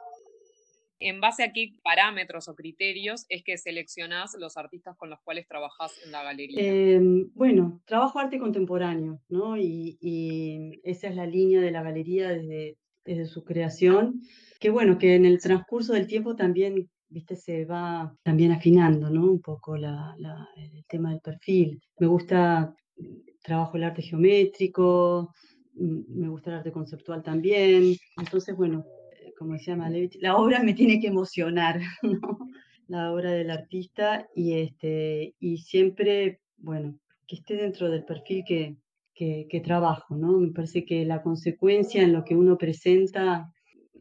¿En 1.02 1.22
base 1.22 1.44
a 1.44 1.54
qué 1.54 1.76
parámetros 1.82 2.50
o 2.50 2.56
criterios 2.56 3.26
es 3.30 3.44
que 3.44 3.58
seleccionás 3.58 4.36
los 4.38 4.58
artistas 4.58 4.98
con 4.98 5.10
los 5.10 5.20
cuales 5.22 5.48
trabajás 5.48 5.94
en 6.06 6.12
la 6.12 6.24
galería? 6.24 6.62
Em, 6.62 7.30
bueno, 7.34 7.82
trabajo 7.86 8.20
arte 8.20 8.38
contemporáneo, 8.38 9.22
¿no? 9.30 9.56
Y, 9.58 9.98
esa 10.84 11.08
es 11.08 11.16
la 11.16 11.26
línea 11.26 11.62
de 11.62 11.72
la 11.72 11.84
galería 11.84 12.30
desde, 12.30 12.76
su 13.26 13.44
creación, 13.44 14.22
que 14.60 14.70
bueno, 14.70 15.00
que 15.00 15.16
en 15.16 15.26
el 15.26 15.40
transcurso 15.40 15.94
del 15.94 16.06
tiempo 16.06 16.36
también 16.36 16.88
viste, 17.08 17.36
se 17.36 17.66
va 17.66 18.16
también 18.22 18.52
afinando, 18.52 19.10
¿no? 19.10 19.32
Un 19.32 19.42
poco 19.42 19.76
el 19.76 20.86
tema 20.88 21.10
del 21.10 21.20
perfil. 21.22 21.82
Me 21.98 22.06
gusta, 22.06 22.76
trabajo 23.42 23.78
el 23.78 23.86
arte 23.86 24.04
geométrico, 24.04 25.34
me 25.74 26.30
gusta 26.30 26.52
el 26.52 26.58
arte 26.58 26.72
conceptual 26.72 27.24
también. 27.24 27.96
Entonces, 28.18 28.56
bueno, 28.56 28.86
como 29.40 29.54
decía 29.54 29.78
Malevich, 29.78 30.18
la 30.22 30.36
obra 30.36 30.62
me 30.62 30.74
tiene 30.74 31.00
que 31.00 31.08
emocionar, 31.08 31.80
la 32.90 33.14
obra 33.14 33.32
del 33.32 33.50
artista 33.50 34.28
y, 34.36 34.54
este, 34.54 35.34
y 35.40 35.60
siempre, 35.60 36.42
bueno, 36.58 37.00
que 37.26 37.38
esté 37.38 37.56
dentro 37.56 37.90
del 37.90 38.04
perfil 38.04 38.44
que, 38.46 38.76
que, 39.16 39.62
trabajo, 39.64 40.16
¿no? 40.16 40.38
Me 40.40 40.52
parece 40.52 40.86
que 40.86 41.06
la 41.06 41.22
consecuencia 41.22 42.04
en 42.04 42.14
lo 42.14 42.24
que 42.24 42.36
uno 42.36 42.58
presenta 42.58 43.52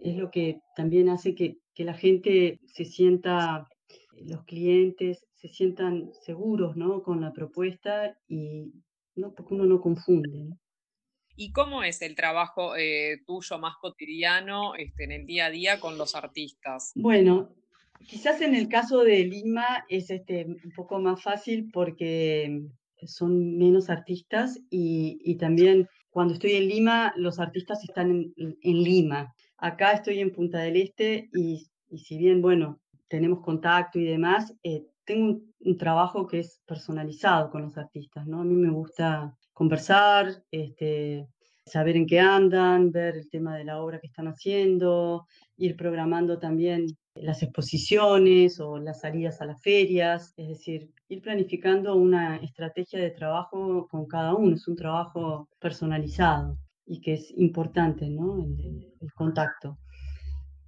es 0.01 0.17
lo 0.17 0.31
que 0.31 0.61
también 0.77 1.09
hace 1.09 1.35
que, 1.35 1.59
que 1.75 1.85
la 1.85 1.95
gente 1.95 2.61
se 2.67 2.85
sienta, 2.85 3.69
los 4.17 4.45
clientes 4.45 5.25
se 5.35 5.49
sientan 5.49 6.11
seguros, 6.25 6.77
¿no? 6.77 7.03
Con 7.03 7.21
la 7.21 7.33
propuesta 7.33 8.17
y, 8.29 8.73
¿no? 9.15 9.35
Porque 9.35 9.55
uno 9.55 9.67
no 9.67 9.81
confunde, 9.81 10.45
¿no? 10.45 10.59
¿Y 11.41 11.53
cómo 11.53 11.85
es 11.85 12.03
el 12.03 12.17
trabajo 12.17 12.75
eh, 12.75 13.23
tuyo 13.25 13.61
más 13.61 13.77
cotidiano 13.77 14.75
este, 14.75 15.05
en 15.05 15.13
el 15.13 15.25
día 15.25 15.47
a 15.47 15.51
día 15.51 15.79
con 15.79 15.97
los 15.97 16.17
artistas? 16.17 16.91
Bueno, 16.97 17.55
quizás 18.09 18.41
en 18.41 18.57
el 18.57 18.69
caso 18.69 19.05
de 19.05 19.25
Lima 19.25 19.85
es 19.89 20.11
este, 20.11 20.47
un 20.47 20.73
poco 20.75 20.99
más 20.99 21.23
fácil 21.23 21.71
porque 21.73 22.65
son 23.07 23.57
menos 23.57 23.89
artistas 23.89 24.61
y, 24.69 25.37
también 25.37 25.89
cuando 26.11 26.35
estoy 26.35 26.55
en 26.55 26.67
Lima, 26.67 27.15
los 27.17 27.39
artistas 27.39 27.85
están 27.85 28.35
en, 28.37 28.83
Lima. 28.83 29.33
Acá 29.59 29.93
estoy 29.93 30.19
en 30.19 30.33
Punta 30.33 30.59
del 30.59 30.75
Este 30.75 31.31
y, 31.33 31.69
si 31.97 32.19
bien, 32.19 32.43
bueno, 32.43 32.81
tenemos 33.07 33.45
contacto 33.45 34.01
y 34.01 34.05
demás, 34.05 34.53
eh, 34.65 34.85
tengo 35.05 35.27
un, 35.27 35.55
un, 35.61 35.79
trabajo 35.79 36.27
que 36.27 36.41
es 36.41 36.61
personalizado 36.67 37.49
con 37.49 37.63
los 37.63 37.79
artistas, 37.79 38.27
¿no? 38.27 38.41
A 38.41 38.45
mí 38.45 38.57
me 38.57 38.71
gusta 38.71 39.38
conversar, 39.59 40.41
este, 40.53 41.27
saber 41.67 41.97
en 41.97 42.07
qué 42.07 42.21
andan, 42.21 42.93
ver 42.93 43.17
el 43.17 43.29
tema 43.29 43.57
de 43.57 43.65
la 43.65 43.83
obra 43.83 43.99
que 43.99 44.07
están 44.07 44.29
haciendo, 44.29 45.27
ir 45.57 45.77
programando 45.77 46.39
también 46.39 46.87
las 47.17 47.43
exposiciones 47.43 48.61
o 48.61 48.79
las 48.79 49.01
salidas 49.01 49.41
a 49.41 49.47
las 49.47 49.61
ferias, 49.61 50.33
es 50.37 50.47
decir, 50.47 50.93
ir 51.09 51.21
planificando 51.23 51.97
una 51.97 52.37
estrategia 52.37 53.01
de 53.01 53.11
trabajo 53.11 53.89
con 53.91 54.07
cada 54.07 54.33
uno, 54.37 54.55
es 54.55 54.69
un 54.69 54.77
trabajo 54.77 55.49
personalizado 55.59 56.57
y 56.87 57.01
que 57.01 57.15
es 57.15 57.33
importante, 57.37 58.09
¿no? 58.09 58.45
El, 58.45 59.13
contacto. 59.17 59.77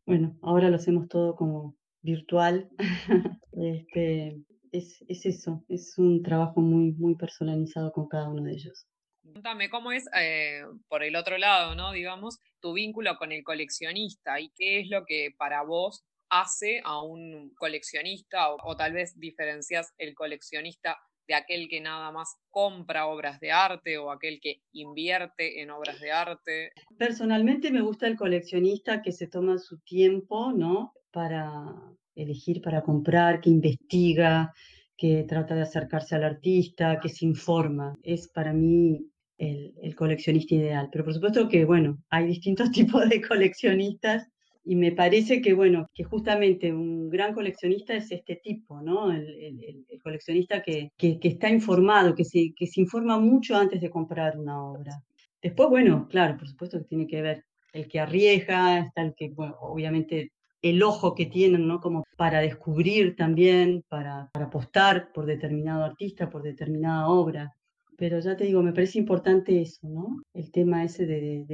Bueno, 0.05 0.37
ahora 0.43 0.69
lo 0.69 0.77
hacemos 0.77 1.07
todo 1.07 1.37
como 1.37 1.77
virtual. 2.03 2.69
este, 3.53 4.37
es, 4.73 5.05
es, 5.09 5.27
eso, 5.27 5.65
es 5.69 5.99
un 5.99 6.23
trabajo 6.23 6.61
muy, 6.61 6.93
muy 6.93 7.15
personalizado 7.15 7.93
con 7.93 8.09
cada 8.09 8.29
uno 8.29 8.45
de 8.45 8.53
ellos. 8.53 8.87
Cuéntame 9.23 9.71
cómo 9.71 9.93
es, 9.93 10.07
eh, 10.17 10.63
por 10.89 11.03
el 11.03 11.15
otro 11.15 11.39
lado, 11.39 11.75
¿no? 11.75 11.93
Digamos, 11.93 12.39
tu 12.61 12.73
vínculo 12.73 13.17
con 13.17 13.33
el 13.33 13.45
coleccionista 13.45 14.41
y 14.41 14.51
qué 14.57 14.81
es 14.81 14.89
lo 14.89 15.05
que 15.05 15.31
para 15.37 15.63
vos 15.63 16.05
hace 16.31 16.81
a 16.85 17.03
un 17.03 17.53
coleccionista 17.57 18.53
o, 18.53 18.77
tal 18.77 18.93
vez 18.93 19.19
diferencias 19.19 19.93
el 19.99 20.15
coleccionista 20.15 20.99
de 21.27 21.35
aquel 21.35 21.69
que 21.69 21.81
nada 21.81 22.11
más 22.11 22.37
compra 22.51 23.07
obras 23.07 23.39
de 23.41 23.53
arte 23.53 23.99
o 23.99 24.11
aquel 24.11 24.41
que 24.41 24.63
invierte 24.73 25.61
en 25.61 25.71
obras 25.71 26.01
de 26.01 26.11
arte? 26.11 26.73
Personalmente 26.99 27.71
me 27.71 27.83
gusta 27.83 28.07
el 28.07 28.17
coleccionista 28.17 29.03
que 29.03 29.13
se 29.13 29.29
toma 29.29 29.59
su 29.59 29.79
tiempo, 29.81 30.53
¿no? 30.53 30.93
Para 31.13 31.65
elegir 32.15 32.61
para 32.61 32.83
comprar, 32.83 33.41
que 33.41 33.51
investiga, 33.51 34.53
que 34.97 35.25
trata 35.27 35.55
de 35.55 35.63
acercarse 35.63 36.15
al 36.15 36.25
artista, 36.25 37.01
que 37.01 37.09
se 37.09 37.25
informa. 37.25 37.97
Es 38.03 38.29
para 38.29 38.53
mí 38.53 39.01
el, 39.39 39.95
coleccionista 39.97 40.55
ideal. 40.55 40.89
Pero 40.93 41.05
por 41.05 41.15
supuesto 41.15 41.49
que, 41.49 41.65
bueno, 41.65 41.99
hay 42.11 42.27
distintos 42.27 42.71
tipos 42.73 43.09
de 43.09 43.23
coleccionistas 43.23 44.29
y 44.63 44.77
me 44.77 44.93
parece 44.93 45.41
que, 45.41 45.55
bueno, 45.55 45.89
que 45.95 46.05
justamente 46.05 46.73
un 46.73 47.09
gran 47.09 47.33
coleccionista 47.33 47.95
es 47.95 48.13
este 48.13 48.37
tipo, 48.37 48.83
¿no? 48.83 49.11
El, 49.11 49.87
coleccionista 50.03 50.63
que, 50.63 50.91
que, 50.97 51.19
está 51.23 51.49
informado, 51.49 52.15
que 52.15 52.25
se, 52.25 52.53
que 52.57 52.67
se 52.67 52.81
informa 52.81 53.19
mucho 53.19 53.57
antes 53.57 53.81
de 53.81 53.91
comprar 53.91 54.39
una 54.39 54.63
obra. 54.63 55.03
Después, 55.43 55.69
bueno, 55.69 56.07
claro, 56.09 56.37
por 56.37 56.49
supuesto 56.49 56.79
que 56.79 56.85
tiene 56.85 57.07
que 57.07 57.23
ver 57.23 57.45
el 57.73 57.89
que 57.89 58.01
arriesga, 58.01 58.81
está 58.81 59.03
el 59.03 59.15
que, 59.15 59.33
obviamente 59.37 60.33
el 60.63 60.83
ojo 60.83 61.15
que 61.15 61.27
tienen, 61.27 61.67
¿no? 61.67 61.81
Como 61.81 62.05
para 62.17 62.41
descubrir 62.41 63.17
también, 63.17 63.83
para, 63.89 64.29
para 64.33 64.47
apostar 64.47 65.13
por 65.13 65.27
determinado 65.27 65.85
artista, 65.85 66.29
por 66.29 66.43
determinada 66.43 67.09
obra. 67.09 67.55
Pero 67.97 68.19
ya 68.21 68.37
te 68.37 68.45
digo, 68.45 68.63
me 68.63 68.73
parece 68.73 68.99
importante 68.99 69.61
eso, 69.61 69.89
¿no? 69.89 70.23
El 70.33 70.51
tema 70.51 70.85
ese 70.85 71.07
de, 71.07 71.45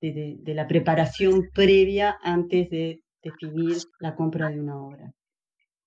de 0.00 0.54
la 0.54 0.66
preparación 0.66 1.50
previa 1.54 2.18
antes 2.22 2.68
de 2.70 3.00
definir 3.22 3.76
la 4.00 4.14
compra 4.14 4.50
de 4.50 4.60
una 4.60 4.76
obra. 4.76 5.12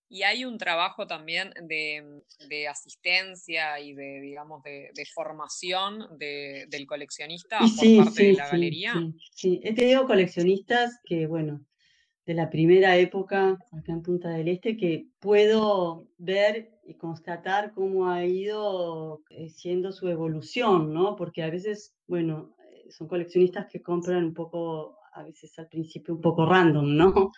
Y 0.09 0.23
hay 0.23 0.45
un 0.45 0.57
trabajo 0.57 1.05
también 1.05 1.51
de, 1.63 2.67
asistencia 2.67 3.79
y 3.79 3.93
de, 3.93 4.21
digamos, 4.21 4.63
de, 4.63 5.05
formación 5.13 6.07
del 6.17 6.87
coleccionista 6.87 7.59
por 7.59 8.05
parte 8.05 8.23
de 8.23 8.33
la 8.33 8.47
galería. 8.49 8.93
Sí, 9.31 9.59
he 9.63 9.73
tenido 9.73 10.05
coleccionistas 10.05 10.99
que, 11.03 11.27
bueno, 11.27 11.65
de 12.27 12.33
la 12.35 12.49
primera 12.49 12.97
época 12.97 13.57
acá 13.71 13.91
en 13.91 14.03
Punta 14.03 14.29
del 14.29 14.49
Este, 14.49 14.77
que 14.77 15.07
puedo 15.19 16.07
ver 16.17 16.69
y 16.85 16.93
constatar 16.95 17.71
cómo 17.73 18.09
ha 18.09 18.25
ido 18.25 19.23
eh, 19.29 19.49
siendo 19.49 19.91
su 19.91 20.07
evolución, 20.09 20.93
¿no? 20.93 21.15
Porque 21.15 21.41
a 21.41 21.49
veces, 21.49 21.95
bueno, 22.05 22.53
eh, 22.71 22.91
son 22.91 23.07
coleccionistas 23.07 23.67
que 23.71 23.81
compran 23.81 24.25
un 24.25 24.33
poco, 24.33 24.97
a 25.13 25.23
veces 25.23 25.57
al 25.57 25.69
principio 25.69 26.13
un 26.13 26.21
poco 26.21 26.45
random, 26.45 26.95
¿no? 26.95 27.31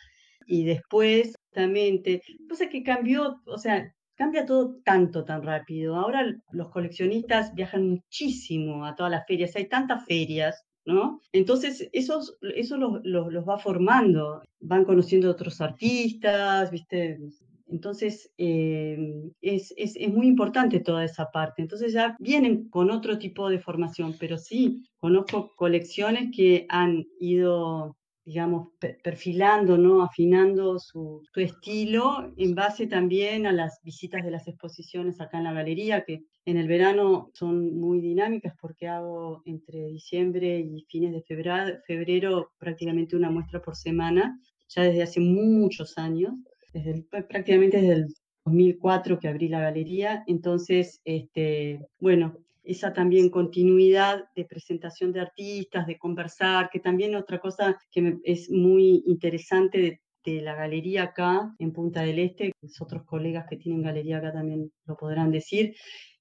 Y 0.47 0.65
después 0.65 1.35
Exactamente. 1.51 2.21
Cosa 2.47 2.69
que 2.69 2.83
cambió, 2.83 3.41
o 3.45 3.57
sea, 3.57 3.93
cambia 4.15 4.45
todo 4.45 4.77
tanto, 4.83 5.25
tan 5.25 5.43
rápido. 5.43 5.95
Ahora 5.95 6.25
los 6.51 6.69
coleccionistas 6.69 7.53
viajan 7.55 7.89
muchísimo 7.89 8.85
a 8.85 8.95
todas 8.95 9.11
las 9.11 9.25
ferias, 9.25 9.55
hay 9.55 9.67
tantas 9.67 10.05
ferias, 10.05 10.63
¿no? 10.85 11.21
Entonces, 11.31 11.89
eso, 11.93 12.21
eso 12.55 12.77
los, 12.77 13.01
los, 13.03 13.47
va 13.47 13.59
formando, 13.59 14.41
van 14.59 14.85
conociendo 14.85 15.29
otros 15.29 15.61
artistas, 15.61 16.71
¿viste? 16.71 17.19
Entonces, 17.67 18.31
eh, 18.37 18.97
es, 19.41 19.73
es, 19.77 19.95
es, 19.95 20.11
muy 20.11 20.27
importante 20.27 20.79
toda 20.79 21.05
esa 21.05 21.29
parte. 21.31 21.61
Entonces 21.61 21.93
ya 21.93 22.15
vienen 22.19 22.67
con 22.69 22.89
otro 22.89 23.19
tipo 23.19 23.49
de 23.49 23.59
formación, 23.59 24.15
pero 24.19 24.37
sí, 24.37 24.83
conozco 24.97 25.53
colecciones 25.55 26.35
que 26.35 26.65
han 26.69 27.05
ido 27.19 27.95
digamos, 28.29 28.67
perfilando, 29.01 29.75
¿no? 29.75 30.03
afinando 30.03 30.77
su, 30.77 31.23
estilo 31.35 32.31
en 32.37 32.53
base 32.53 32.85
también 32.85 33.47
a 33.47 33.51
las 33.51 33.79
visitas 33.83 34.23
de 34.23 34.29
las 34.29 34.47
exposiciones 34.47 35.19
acá 35.19 35.39
en 35.39 35.45
la 35.45 35.53
galería, 35.53 36.03
que 36.05 36.25
en 36.45 36.57
el 36.57 36.67
verano 36.67 37.31
son 37.33 37.75
muy 37.79 38.01
dinámicas 38.01 38.53
porque 38.61 38.87
hago 38.87 39.41
entre 39.45 39.87
diciembre 39.87 40.59
y 40.59 40.85
fines 40.87 41.11
de 41.11 41.23
febrero, 41.23 41.79
febrero 41.87 42.51
prácticamente 42.59 43.15
una 43.15 43.31
muestra 43.31 43.63
por 43.63 43.75
semana, 43.75 44.39
ya 44.67 44.83
desde 44.83 45.01
hace 45.01 45.19
muchos 45.19 45.97
años, 45.97 46.33
desde 46.71 47.01
prácticamente 47.09 47.81
desde 47.81 47.93
el 47.93 48.07
2004 48.45 49.17
que 49.17 49.27
abrí 49.27 49.47
la 49.47 49.61
galería. 49.61 50.23
Entonces, 50.27 51.01
este, 51.03 51.79
bueno, 51.99 52.37
esa 52.63 52.93
también 52.93 53.29
continuidad 53.29 54.25
de 54.35 54.45
presentación 54.45 55.11
de 55.11 55.21
artistas, 55.21 55.87
de 55.87 55.97
conversar, 55.97 56.69
que 56.69 56.79
también 56.79 57.15
otra 57.15 57.39
cosa 57.39 57.77
que 57.91 58.17
es 58.23 58.49
muy 58.49 59.03
interesante 59.05 59.79
de, 59.79 60.01
la 60.41 60.53
galería 60.53 61.05
acá 61.05 61.55
en 61.57 61.73
Punta 61.73 62.03
del 62.03 62.19
Este, 62.19 62.51
los 62.61 62.79
otros 62.81 63.03
colegas 63.03 63.47
que 63.49 63.57
tienen 63.57 63.81
galería 63.81 64.19
acá 64.19 64.31
también 64.31 64.71
lo 64.85 64.95
podrán 64.95 65.31
decir, 65.31 65.73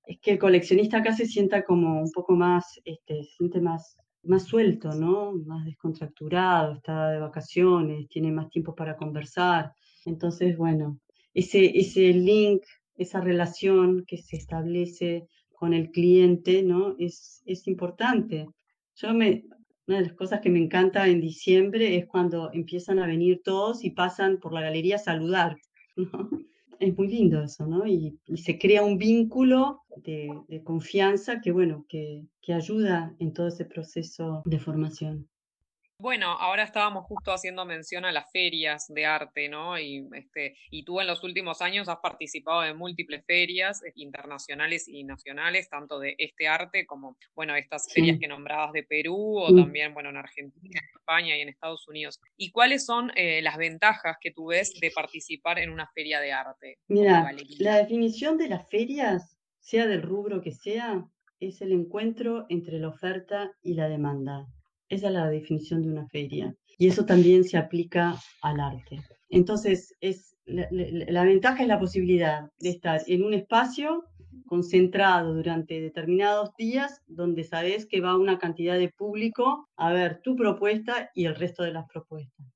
es 0.07 0.19
que 0.21 0.31
el 0.31 0.39
coleccionista 0.39 0.97
acá 0.97 1.13
se 1.13 1.27
sienta 1.27 1.63
como 1.63 2.01
un 2.01 2.11
poco 2.11 2.35
más, 2.35 2.81
este, 2.87 3.23
se 3.25 3.31
siente 3.37 3.61
más, 3.61 3.99
más 4.23 4.45
suelto, 4.45 4.93
¿no? 4.95 5.35
Más 5.45 5.67
descontracturado, 5.67 6.77
está 6.77 7.11
de 7.11 7.19
vacaciones, 7.19 8.09
tiene 8.09 8.33
más 8.33 8.49
tiempo 8.49 8.75
para 8.75 8.97
conversar. 8.97 9.73
Entonces, 10.07 10.57
bueno, 10.57 10.99
ese, 11.35 11.79
ese 11.79 12.13
link, 12.15 12.63
esa 12.97 13.21
relación 13.21 14.05
que 14.07 14.17
se 14.17 14.37
establece 14.37 15.29
con 15.59 15.75
el 15.75 15.91
cliente, 15.91 16.63
¿no? 16.63 16.95
Es, 16.99 17.43
es 17.45 17.67
importante. 17.67 18.47
Yo 18.95 19.13
me, 19.13 19.45
una 19.87 19.99
de 19.99 20.05
las 20.05 20.15
cosas 20.15 20.41
que 20.41 20.51
me 20.51 20.61
encanta 20.61 21.09
en 21.09 21.21
diciembre 21.21 21.97
es 21.97 22.07
cuando 22.07 22.51
empiezan 22.53 22.99
a 22.99 23.07
venir 23.07 23.41
todos 23.43 23.85
y 23.85 23.91
pasan 23.91 24.39
por 24.39 24.53
la 24.53 24.61
galería 24.61 24.97
a 24.97 25.01
saludar, 25.01 25.57
¿no? 25.97 26.31
Es 26.79 26.97
muy 26.97 27.09
lindo 27.09 27.43
eso, 27.43 27.67
¿no? 27.67 27.85
Y, 27.87 28.21
se 28.37 28.57
crea 28.57 28.85
un 28.85 28.99
vínculo 28.99 29.81
de, 29.97 30.31
de 30.47 30.63
confianza 30.63 31.41
que, 31.41 31.51
bueno, 31.51 31.85
que, 31.89 32.25
que 32.41 32.53
ayuda 32.53 33.17
en 33.19 33.33
todo 33.33 33.49
ese 33.49 33.65
proceso 33.65 34.43
de 34.45 34.61
formación. 34.61 35.29
Bueno, 36.01 36.29
ahora 36.29 36.63
estábamos 36.63 37.07
justo 37.07 37.33
haciendo 37.33 37.65
mención 37.65 38.05
a 38.05 38.13
las 38.13 38.31
ferias 38.31 38.87
de 38.87 39.05
arte, 39.05 39.49
¿no? 39.49 39.77
Y, 39.77 40.07
este, 40.13 40.57
y 40.71 40.85
tú 40.85 41.01
en 41.01 41.09
los 41.09 41.25
últimos 41.25 41.61
años 41.61 41.89
has 41.89 41.99
participado 41.99 42.65
en 42.65 42.79
múltiples 42.79 43.25
ferias 43.27 43.83
eh, 43.83 43.91
internacionales 43.97 44.87
y 44.87 45.03
nacionales, 45.03 45.69
tanto 45.69 45.99
de 45.99 46.15
este 46.19 46.47
arte 46.47 46.87
como, 46.87 47.17
bueno, 47.35 47.57
estas 47.57 47.93
ferias 47.93 48.17
que 48.21 48.29
nombrabas 48.29 48.73
de 48.75 48.85
Perú 48.85 49.41
o 49.41 49.53
también, 49.53 49.93
bueno, 49.93 50.11
en 50.11 50.19
Argentina, 50.19 50.79
en 50.81 50.99
España 51.01 51.37
y 51.37 51.41
en 51.41 51.49
Estados 51.49 51.89
Unidos. 51.89 52.21
¿Y 52.37 52.53
cuáles 52.53 52.87
son 52.87 53.11
eh, 53.17 53.43
las 53.43 53.57
ventajas 53.57 54.19
que 54.21 54.31
tú 54.31 54.47
ves 54.47 54.73
de 54.81 54.93
participar 54.93 55.59
en 55.59 55.71
una 55.71 55.89
feria 55.89 56.21
de 56.21 56.31
arte? 56.31 56.79
Mira, 56.87 57.29
la 57.59 57.77
definición 57.77 58.39
de 58.39 58.49
las 58.49 58.71
ferias, 58.71 59.37
sea 59.59 59.89
del 59.89 60.03
rubro 60.03 60.43
que 60.43 60.53
sea, 60.53 61.05
es 61.41 61.61
el 61.61 61.73
encuentro 61.73 62.47
entre 62.49 62.79
la 62.79 62.89
oferta 62.89 63.51
y 63.63 63.75
la 63.75 63.89
demanda. 63.89 64.47
Esa 64.89 65.09
es 65.09 65.13
la 65.13 65.29
definición 65.29 65.83
de 65.83 65.91
una 65.91 66.07
feria. 66.09 66.55
Y 66.79 66.89
eso 66.89 67.05
también 67.05 67.45
se 67.45 67.59
aplica 67.59 68.17
al 68.41 68.61
arte. 68.61 69.01
Entonces, 69.29 69.95
es, 70.01 70.37
la, 70.47 71.25
ventaja 71.25 71.63
es 71.63 71.69
la 71.69 71.79
posibilidad 71.79 72.51
de 72.59 72.71
estar 72.71 73.03
en 73.07 73.25
un 73.25 73.35
espacio 73.35 74.05
concentrado 74.47 75.35
durante 75.35 75.81
determinados 75.81 76.55
días 76.57 77.03
donde 77.07 77.45
sabes 77.45 77.85
que 77.85 78.01
va 78.01 78.17
una 78.17 78.39
cantidad 78.39 78.79
de 78.79 78.89
público 78.89 79.69
a 79.77 79.93
ver 79.93 80.23
tu 80.23 80.37
propuesta 80.37 81.11
y 81.15 81.27
el 81.27 81.35
resto 81.35 81.65
de 81.65 81.73
las 81.73 81.87
propuestas. 81.87 82.47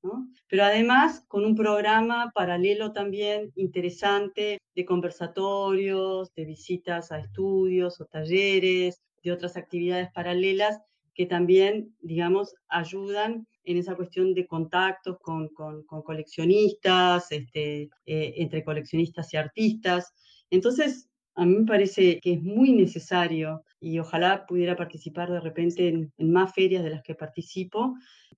Pero 0.47 0.63
además 0.63 1.23
con 1.27 1.45
un 1.45 1.55
programa 1.55 2.31
paralelo 2.33 2.93
también 2.93 3.51
interesante 3.55 4.59
de 4.75 4.85
conversatorios, 4.85 6.33
de 6.33 6.45
visitas 6.45 7.11
a 7.11 7.19
estudios 7.19 8.01
o 8.01 8.05
talleres, 8.05 8.99
de 9.23 9.31
otras 9.31 9.55
actividades 9.55 10.11
paralelas 10.11 10.79
que 11.13 11.25
también, 11.25 11.95
digamos, 12.01 12.55
ayudan 12.67 13.47
en 13.63 13.77
esa 13.77 13.95
cuestión 13.95 14.33
de 14.33 14.45
contactos 14.45 15.17
con, 15.21 15.49
con, 15.49 15.83
coleccionistas, 15.83 17.31
este, 17.31 17.89
eh, 18.05 18.33
entre 18.37 18.63
coleccionistas 18.63 19.33
y 19.33 19.37
artistas. 19.37 20.13
Entonces, 20.49 21.09
a 21.35 21.45
mí 21.45 21.55
me 21.55 21.65
parece 21.65 22.19
que 22.19 22.33
es 22.33 22.43
muy 22.43 22.73
necesario 22.73 23.63
y 23.79 23.99
ojalá 23.99 24.45
pudiera 24.45 24.75
participar 24.75 25.31
de 25.31 25.39
repente 25.39 25.87
en, 25.87 26.13
más 26.17 26.53
ferias 26.53 26.83
de 26.83 26.91
las 26.91 27.03
que 27.03 27.15
participo, 27.15 27.95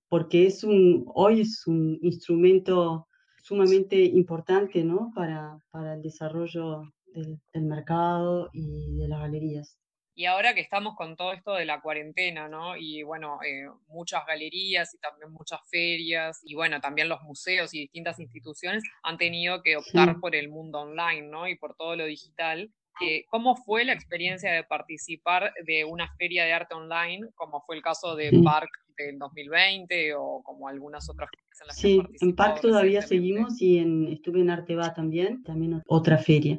porque 0.08 0.46
es 0.46 0.64
un, 0.64 1.04
hoy 1.14 1.40
es 1.40 1.66
un 1.66 1.98
instrumento 2.02 3.08
sumamente 3.42 4.02
importante 4.02 4.82
¿no? 4.82 5.12
para, 5.14 5.58
para 5.70 5.94
el 5.94 6.02
desarrollo 6.02 6.82
del, 7.06 7.38
del 7.52 7.64
mercado 7.64 8.50
y 8.52 8.96
de 8.96 9.08
las 9.08 9.20
galerías. 9.20 9.78
Y 10.18 10.24
ahora 10.24 10.54
que 10.54 10.62
estamos 10.62 10.96
con 10.96 11.14
todo 11.14 11.34
esto 11.34 11.52
de 11.52 11.66
la 11.66 11.82
cuarentena, 11.82 12.48
¿no? 12.48 12.74
Y 12.74 13.02
bueno, 13.02 13.38
eh, 13.46 13.68
muchas 13.88 14.24
galerías 14.26 14.94
y 14.94 14.98
también 14.98 15.30
muchas 15.30 15.60
ferias 15.70 16.40
y 16.42 16.54
bueno, 16.54 16.80
también 16.80 17.10
los 17.10 17.20
museos 17.20 17.74
y 17.74 17.80
distintas 17.80 18.18
instituciones 18.18 18.82
han 19.02 19.18
tenido 19.18 19.62
que 19.62 19.76
optar 19.76 20.18
por 20.18 20.34
el 20.34 20.48
mundo 20.48 20.80
online, 20.80 21.28
¿no? 21.28 21.46
Y 21.46 21.56
por 21.58 21.76
todo 21.76 21.96
lo 21.96 22.06
digital. 22.06 22.72
Eh, 23.02 23.26
¿Cómo 23.28 23.56
fue 23.56 23.84
la 23.84 23.92
experiencia 23.92 24.50
de 24.52 24.64
participar 24.64 25.52
de 25.66 25.84
una 25.84 26.10
feria 26.16 26.46
de 26.46 26.54
arte 26.54 26.74
online, 26.74 27.28
como 27.34 27.60
fue 27.60 27.76
el 27.76 27.82
caso 27.82 28.16
de 28.16 28.40
Park 28.42 28.70
del 28.96 29.18
2020 29.18 30.14
o 30.14 30.40
como 30.42 30.66
algunas 30.66 31.10
otras 31.10 31.28
en 31.60 31.66
las 31.66 31.76
sí, 31.76 32.02
en 32.22 32.34
Park 32.34 32.62
todavía 32.62 33.02
seguimos 33.02 33.60
y 33.60 33.78
en, 33.78 34.08
estuve 34.08 34.40
en 34.40 34.48
Arteba 34.48 34.94
también, 34.94 35.42
también 35.42 35.82
otra 35.86 36.16
feria. 36.16 36.58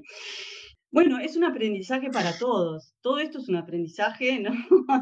Bueno, 0.97 1.19
es 1.19 1.37
un 1.37 1.43
aprendizaje 1.43 2.09
para 2.09 2.35
todos. 2.39 2.95
Todo 3.01 3.19
esto 3.19 3.37
es 3.37 3.47
un 3.49 3.55
aprendizaje, 3.55 4.39
¿no? 4.39 4.51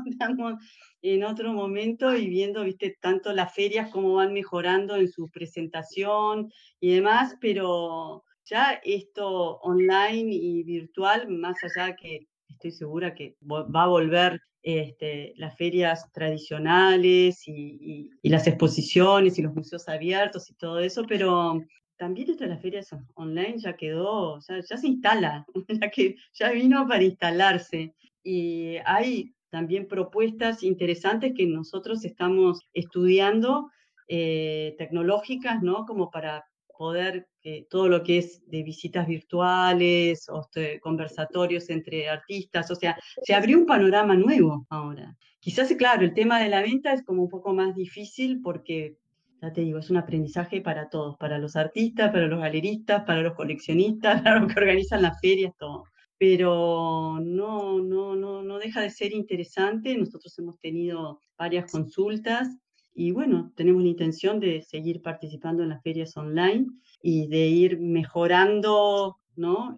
Estamos 0.05 0.55
en 1.01 1.23
otro 1.23 1.53
momento 1.53 2.13
y 2.13 2.27
viendo, 2.27 2.65
viste, 2.65 2.97
tanto 2.99 3.31
las 3.31 3.53
ferias 3.53 3.91
cómo 3.91 4.15
van 4.15 4.33
mejorando 4.33 4.97
en 4.97 5.09
su 5.09 5.29
presentación 5.29 6.51
y 6.81 6.95
demás, 6.95 7.37
pero 7.39 8.25
ya 8.43 8.81
esto 8.83 9.55
online 9.61 10.35
y 10.35 10.63
virtual, 10.63 11.29
más 11.29 11.55
allá 11.63 11.95
que 11.95 12.27
estoy 12.49 12.71
segura 12.71 13.15
que 13.15 13.37
va 13.49 13.83
a 13.83 13.87
volver 13.87 14.41
este, 14.63 15.31
las 15.37 15.55
ferias 15.55 16.11
tradicionales 16.11 17.47
y, 17.47 18.09
y, 18.21 18.29
las 18.29 18.47
exposiciones 18.47 19.39
y 19.39 19.43
los 19.43 19.55
museos 19.55 19.87
abiertos 19.87 20.49
y 20.49 20.55
todo 20.55 20.79
eso, 20.79 21.05
pero 21.07 21.61
también 21.97 22.29
esto 22.29 22.43
de 22.43 22.49
las 22.49 22.61
ferias 22.61 22.89
online 23.15 23.57
ya 23.57 23.75
quedó, 23.75 24.39
ya, 24.39 24.59
ya 24.59 24.77
se 24.77 24.87
instala, 24.87 25.45
ya, 25.81 25.89
que, 25.89 26.15
ya 26.33 26.51
vino 26.51 26.87
para 26.87 27.03
instalarse. 27.03 27.93
Y 28.23 28.77
hay 28.85 29.33
también 29.49 29.87
propuestas 29.87 30.63
interesantes 30.63 31.33
que 31.35 31.45
nosotros 31.45 32.03
estamos 32.03 32.59
estudiando 32.73 33.69
eh, 34.07 34.75
tecnológicas, 34.77 35.63
¿no? 35.63 35.85
Como 35.85 36.11
para 36.11 36.45
poder 36.77 37.27
eh, 37.41 37.65
todo 37.69 37.87
lo 37.87 38.03
que 38.03 38.17
es 38.17 38.41
de 38.49 38.63
visitas 38.63 39.07
virtuales 39.07 40.27
o 40.29 40.41
este, 40.41 40.79
conversatorios 40.79 41.69
entre 41.69 42.09
artistas, 42.09 42.69
o 42.71 42.75
sea, 42.75 42.97
se 43.23 43.33
abrió 43.33 43.57
un 43.57 43.65
panorama 43.65 44.15
nuevo 44.15 44.65
ahora. 44.69 45.15
Quizás, 45.39 45.71
claro, 45.75 46.03
el 46.03 46.13
tema 46.13 46.39
de 46.39 46.49
la 46.49 46.61
venta 46.61 46.91
es 46.93 47.03
como 47.03 47.23
un 47.23 47.29
poco 47.29 47.53
más 47.53 47.75
difícil 47.75 48.41
porque, 48.41 48.97
ya 49.45 49.53
te 49.53 49.61
digo, 49.61 49.79
es 49.79 49.89
un 49.89 49.97
aprendizaje 49.97 50.61
para 50.61 50.89
todos, 50.89 51.17
para 51.17 51.37
los 51.37 51.55
artistas, 51.55 52.11
para 52.11 52.27
los 52.27 52.39
galeristas, 52.39 53.03
para 53.03 53.21
los 53.21 53.33
coleccionistas, 53.35 54.21
para 54.23 54.39
los 54.39 54.53
que 54.53 54.59
organizan 54.59 55.01
las 55.01 55.19
ferias, 55.21 55.53
todo. 55.57 55.83
Pero 56.17 57.19
no, 57.21 57.79
no, 57.79 58.15
no, 58.15 58.41
no 58.41 58.57
deja 58.57 58.81
de 58.81 58.89
ser 58.89 59.13
interesante. 59.13 59.97
Nosotros 59.97 60.37
hemos 60.39 60.59
tenido 60.59 61.19
varias 61.37 61.71
consultas 61.71 62.47
y 62.93 63.11
bueno, 63.11 63.51
tenemos 63.55 63.83
la 63.83 63.89
intención 63.89 64.39
de 64.39 64.61
seguir 64.61 65.01
participando 65.01 65.63
en 65.63 65.69
las 65.69 65.83
ferias 65.83 66.15
online 66.15 66.67
y 67.01 67.27
de 67.27 67.47
ir 67.47 67.79
mejorando 67.79 69.17
¿no? 69.35 69.75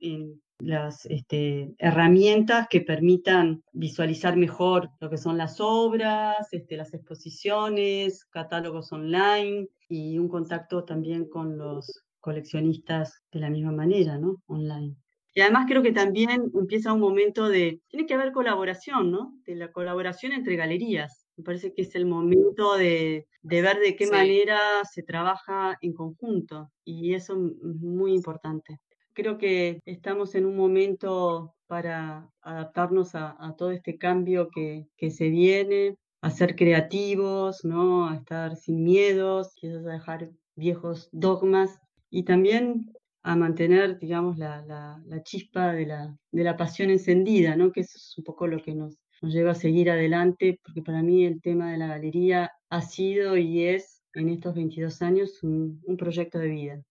Las 0.59 1.05
este, 1.05 1.73
herramientas 1.77 2.67
que 2.69 2.81
permitan 2.81 3.63
visualizar 3.71 4.35
mejor 4.37 4.89
lo 4.99 5.09
que 5.09 5.17
son 5.17 5.37
las 5.37 5.59
obras, 5.59 6.51
este, 6.51 6.77
las 6.77 6.93
exposiciones, 6.93 8.25
catálogos 8.25 8.91
online 8.91 9.67
y 9.87 10.17
un 10.17 10.27
contacto 10.27 10.83
también 10.83 11.29
con 11.29 11.57
los 11.57 12.03
coleccionistas 12.19 13.21
de 13.31 13.39
la 13.39 13.49
misma 13.49 13.71
manera, 13.71 14.17
¿no? 14.17 14.41
Online. 14.47 14.95
Y 15.37 15.41
además 15.41 15.65
creo 15.67 15.83
que 15.83 15.91
también 15.91 16.51
empieza 16.59 16.93
un 16.93 16.99
momento 16.99 17.47
de, 17.47 17.79
tiene 17.89 18.07
que 18.07 18.15
haber 18.15 18.31
colaboración, 18.31 19.11
¿no? 19.11 19.35
De 19.45 19.55
la 19.55 19.71
colaboración 19.71 20.33
entre 20.33 20.55
galerías. 20.55 21.27
Me 21.35 21.43
parece 21.43 21.73
que 21.75 21.83
es 21.83 21.93
el 21.93 22.07
momento 22.07 22.75
de, 22.75 23.27
ver 23.43 23.77
de 23.77 23.95
qué 23.95 24.07
manera 24.07 24.59
se 24.91 25.03
trabaja 25.03 25.77
en 25.81 25.93
conjunto 25.93 26.71
y 26.83 27.13
eso 27.13 27.33
es 27.33 27.75
muy 27.81 28.13
importante. 28.13 28.79
Creo 29.17 29.39
que 29.39 29.81
estamos 29.87 30.35
en 30.35 30.45
un 30.45 30.55
momento 30.55 31.55
para 31.65 32.29
adaptarnos 32.39 33.15
a, 33.15 33.55
todo 33.57 33.71
este 33.71 33.97
cambio 33.97 34.49
que, 34.53 35.09
se 35.09 35.29
viene, 35.29 35.95
a 36.21 36.29
ser 36.29 36.55
creativos, 36.55 37.65
¿no? 37.65 38.07
a 38.07 38.15
estar 38.15 38.55
sin 38.57 38.83
miedos, 38.83 39.55
quizás 39.55 39.83
a 39.87 39.93
dejar 39.93 40.29
viejos 40.55 41.09
dogmas 41.11 41.79
y 42.11 42.25
también 42.25 42.93
a 43.23 43.35
mantener, 43.35 43.97
digamos, 43.97 44.37
la, 44.37 45.03
chispa 45.23 45.73
de 45.73 45.87
la, 45.87 46.15
de 46.31 46.43
la 46.43 46.55
pasión 46.55 46.91
encendida, 46.91 47.55
¿no? 47.55 47.71
que 47.71 47.81
eso 47.81 47.97
es 47.97 48.13
un 48.19 48.23
poco 48.23 48.45
lo 48.45 48.61
que 48.61 48.75
nos, 48.75 48.99
nos 49.23 49.33
lleva 49.33 49.53
a 49.53 49.55
seguir 49.55 49.89
adelante, 49.89 50.59
porque 50.63 50.83
para 50.83 51.01
mí 51.01 51.25
el 51.25 51.41
tema 51.41 51.71
de 51.71 51.79
la 51.79 51.87
galería 51.87 52.51
ha 52.69 52.81
sido 52.81 53.35
y 53.35 53.63
es 53.63 54.03
en 54.13 54.29
estos 54.29 54.53
22 54.53 55.01
años 55.01 55.41
un, 55.41 55.81
un 55.87 55.97
proyecto 55.97 56.37
de 56.37 56.49
vida. 56.49 56.83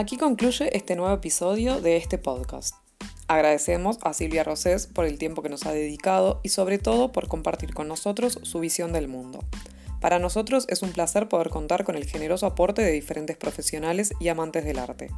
Aquí 0.00 0.16
concluye 0.16 0.74
este 0.74 0.96
nuevo 0.96 1.12
episodio 1.12 1.82
de 1.82 1.98
este 1.98 2.16
podcast. 2.16 2.74
Agradecemos 3.28 3.98
a 4.00 4.14
Silvia 4.14 4.42
Rosés 4.42 4.86
por 4.86 5.04
el 5.04 5.18
tiempo 5.18 5.42
que 5.42 5.50
nos 5.50 5.66
ha 5.66 5.72
dedicado 5.72 6.40
y 6.42 6.48
sobre 6.48 6.78
todo 6.78 7.12
por 7.12 7.28
compartir 7.28 7.74
con 7.74 7.86
nosotros 7.86 8.38
su 8.42 8.60
visión 8.60 8.94
del 8.94 9.08
mundo. 9.08 9.40
Para 10.00 10.18
nosotros 10.18 10.64
es 10.70 10.80
un 10.80 10.92
placer 10.92 11.28
poder 11.28 11.50
contar 11.50 11.84
con 11.84 11.96
el 11.96 12.06
generoso 12.06 12.46
aporte 12.46 12.80
de 12.80 12.92
diferentes 12.92 13.36
profesionales 13.36 14.14
y 14.20 14.28
amantes 14.28 14.64
del 14.64 14.78
arte. 14.78 15.10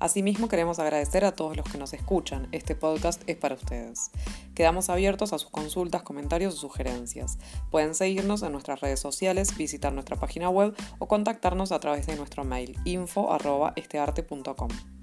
Asimismo, 0.00 0.48
queremos 0.48 0.78
agradecer 0.78 1.26
a 1.26 1.32
todos 1.32 1.58
los 1.58 1.70
que 1.70 1.76
nos 1.76 1.92
escuchan. 1.92 2.48
Este 2.52 2.74
podcast 2.74 3.22
es 3.26 3.36
para 3.36 3.54
ustedes. 3.54 4.10
Quedamos 4.54 4.88
abiertos 4.88 5.34
a 5.34 5.38
sus 5.38 5.50
consultas, 5.50 6.02
comentarios 6.02 6.54
o 6.54 6.56
sugerencias. 6.56 7.38
Pueden 7.70 7.94
seguirnos 7.94 8.42
en 8.42 8.52
nuestras 8.52 8.80
redes 8.80 8.98
sociales, 8.98 9.54
visitar 9.58 9.92
nuestra 9.92 10.16
página 10.16 10.48
web 10.48 10.74
o 10.98 11.06
contactarnos 11.06 11.70
a 11.70 11.80
través 11.80 12.06
de 12.06 12.16
nuestro 12.16 12.44
mail 12.44 12.78
info.estearte.com. 12.86 14.99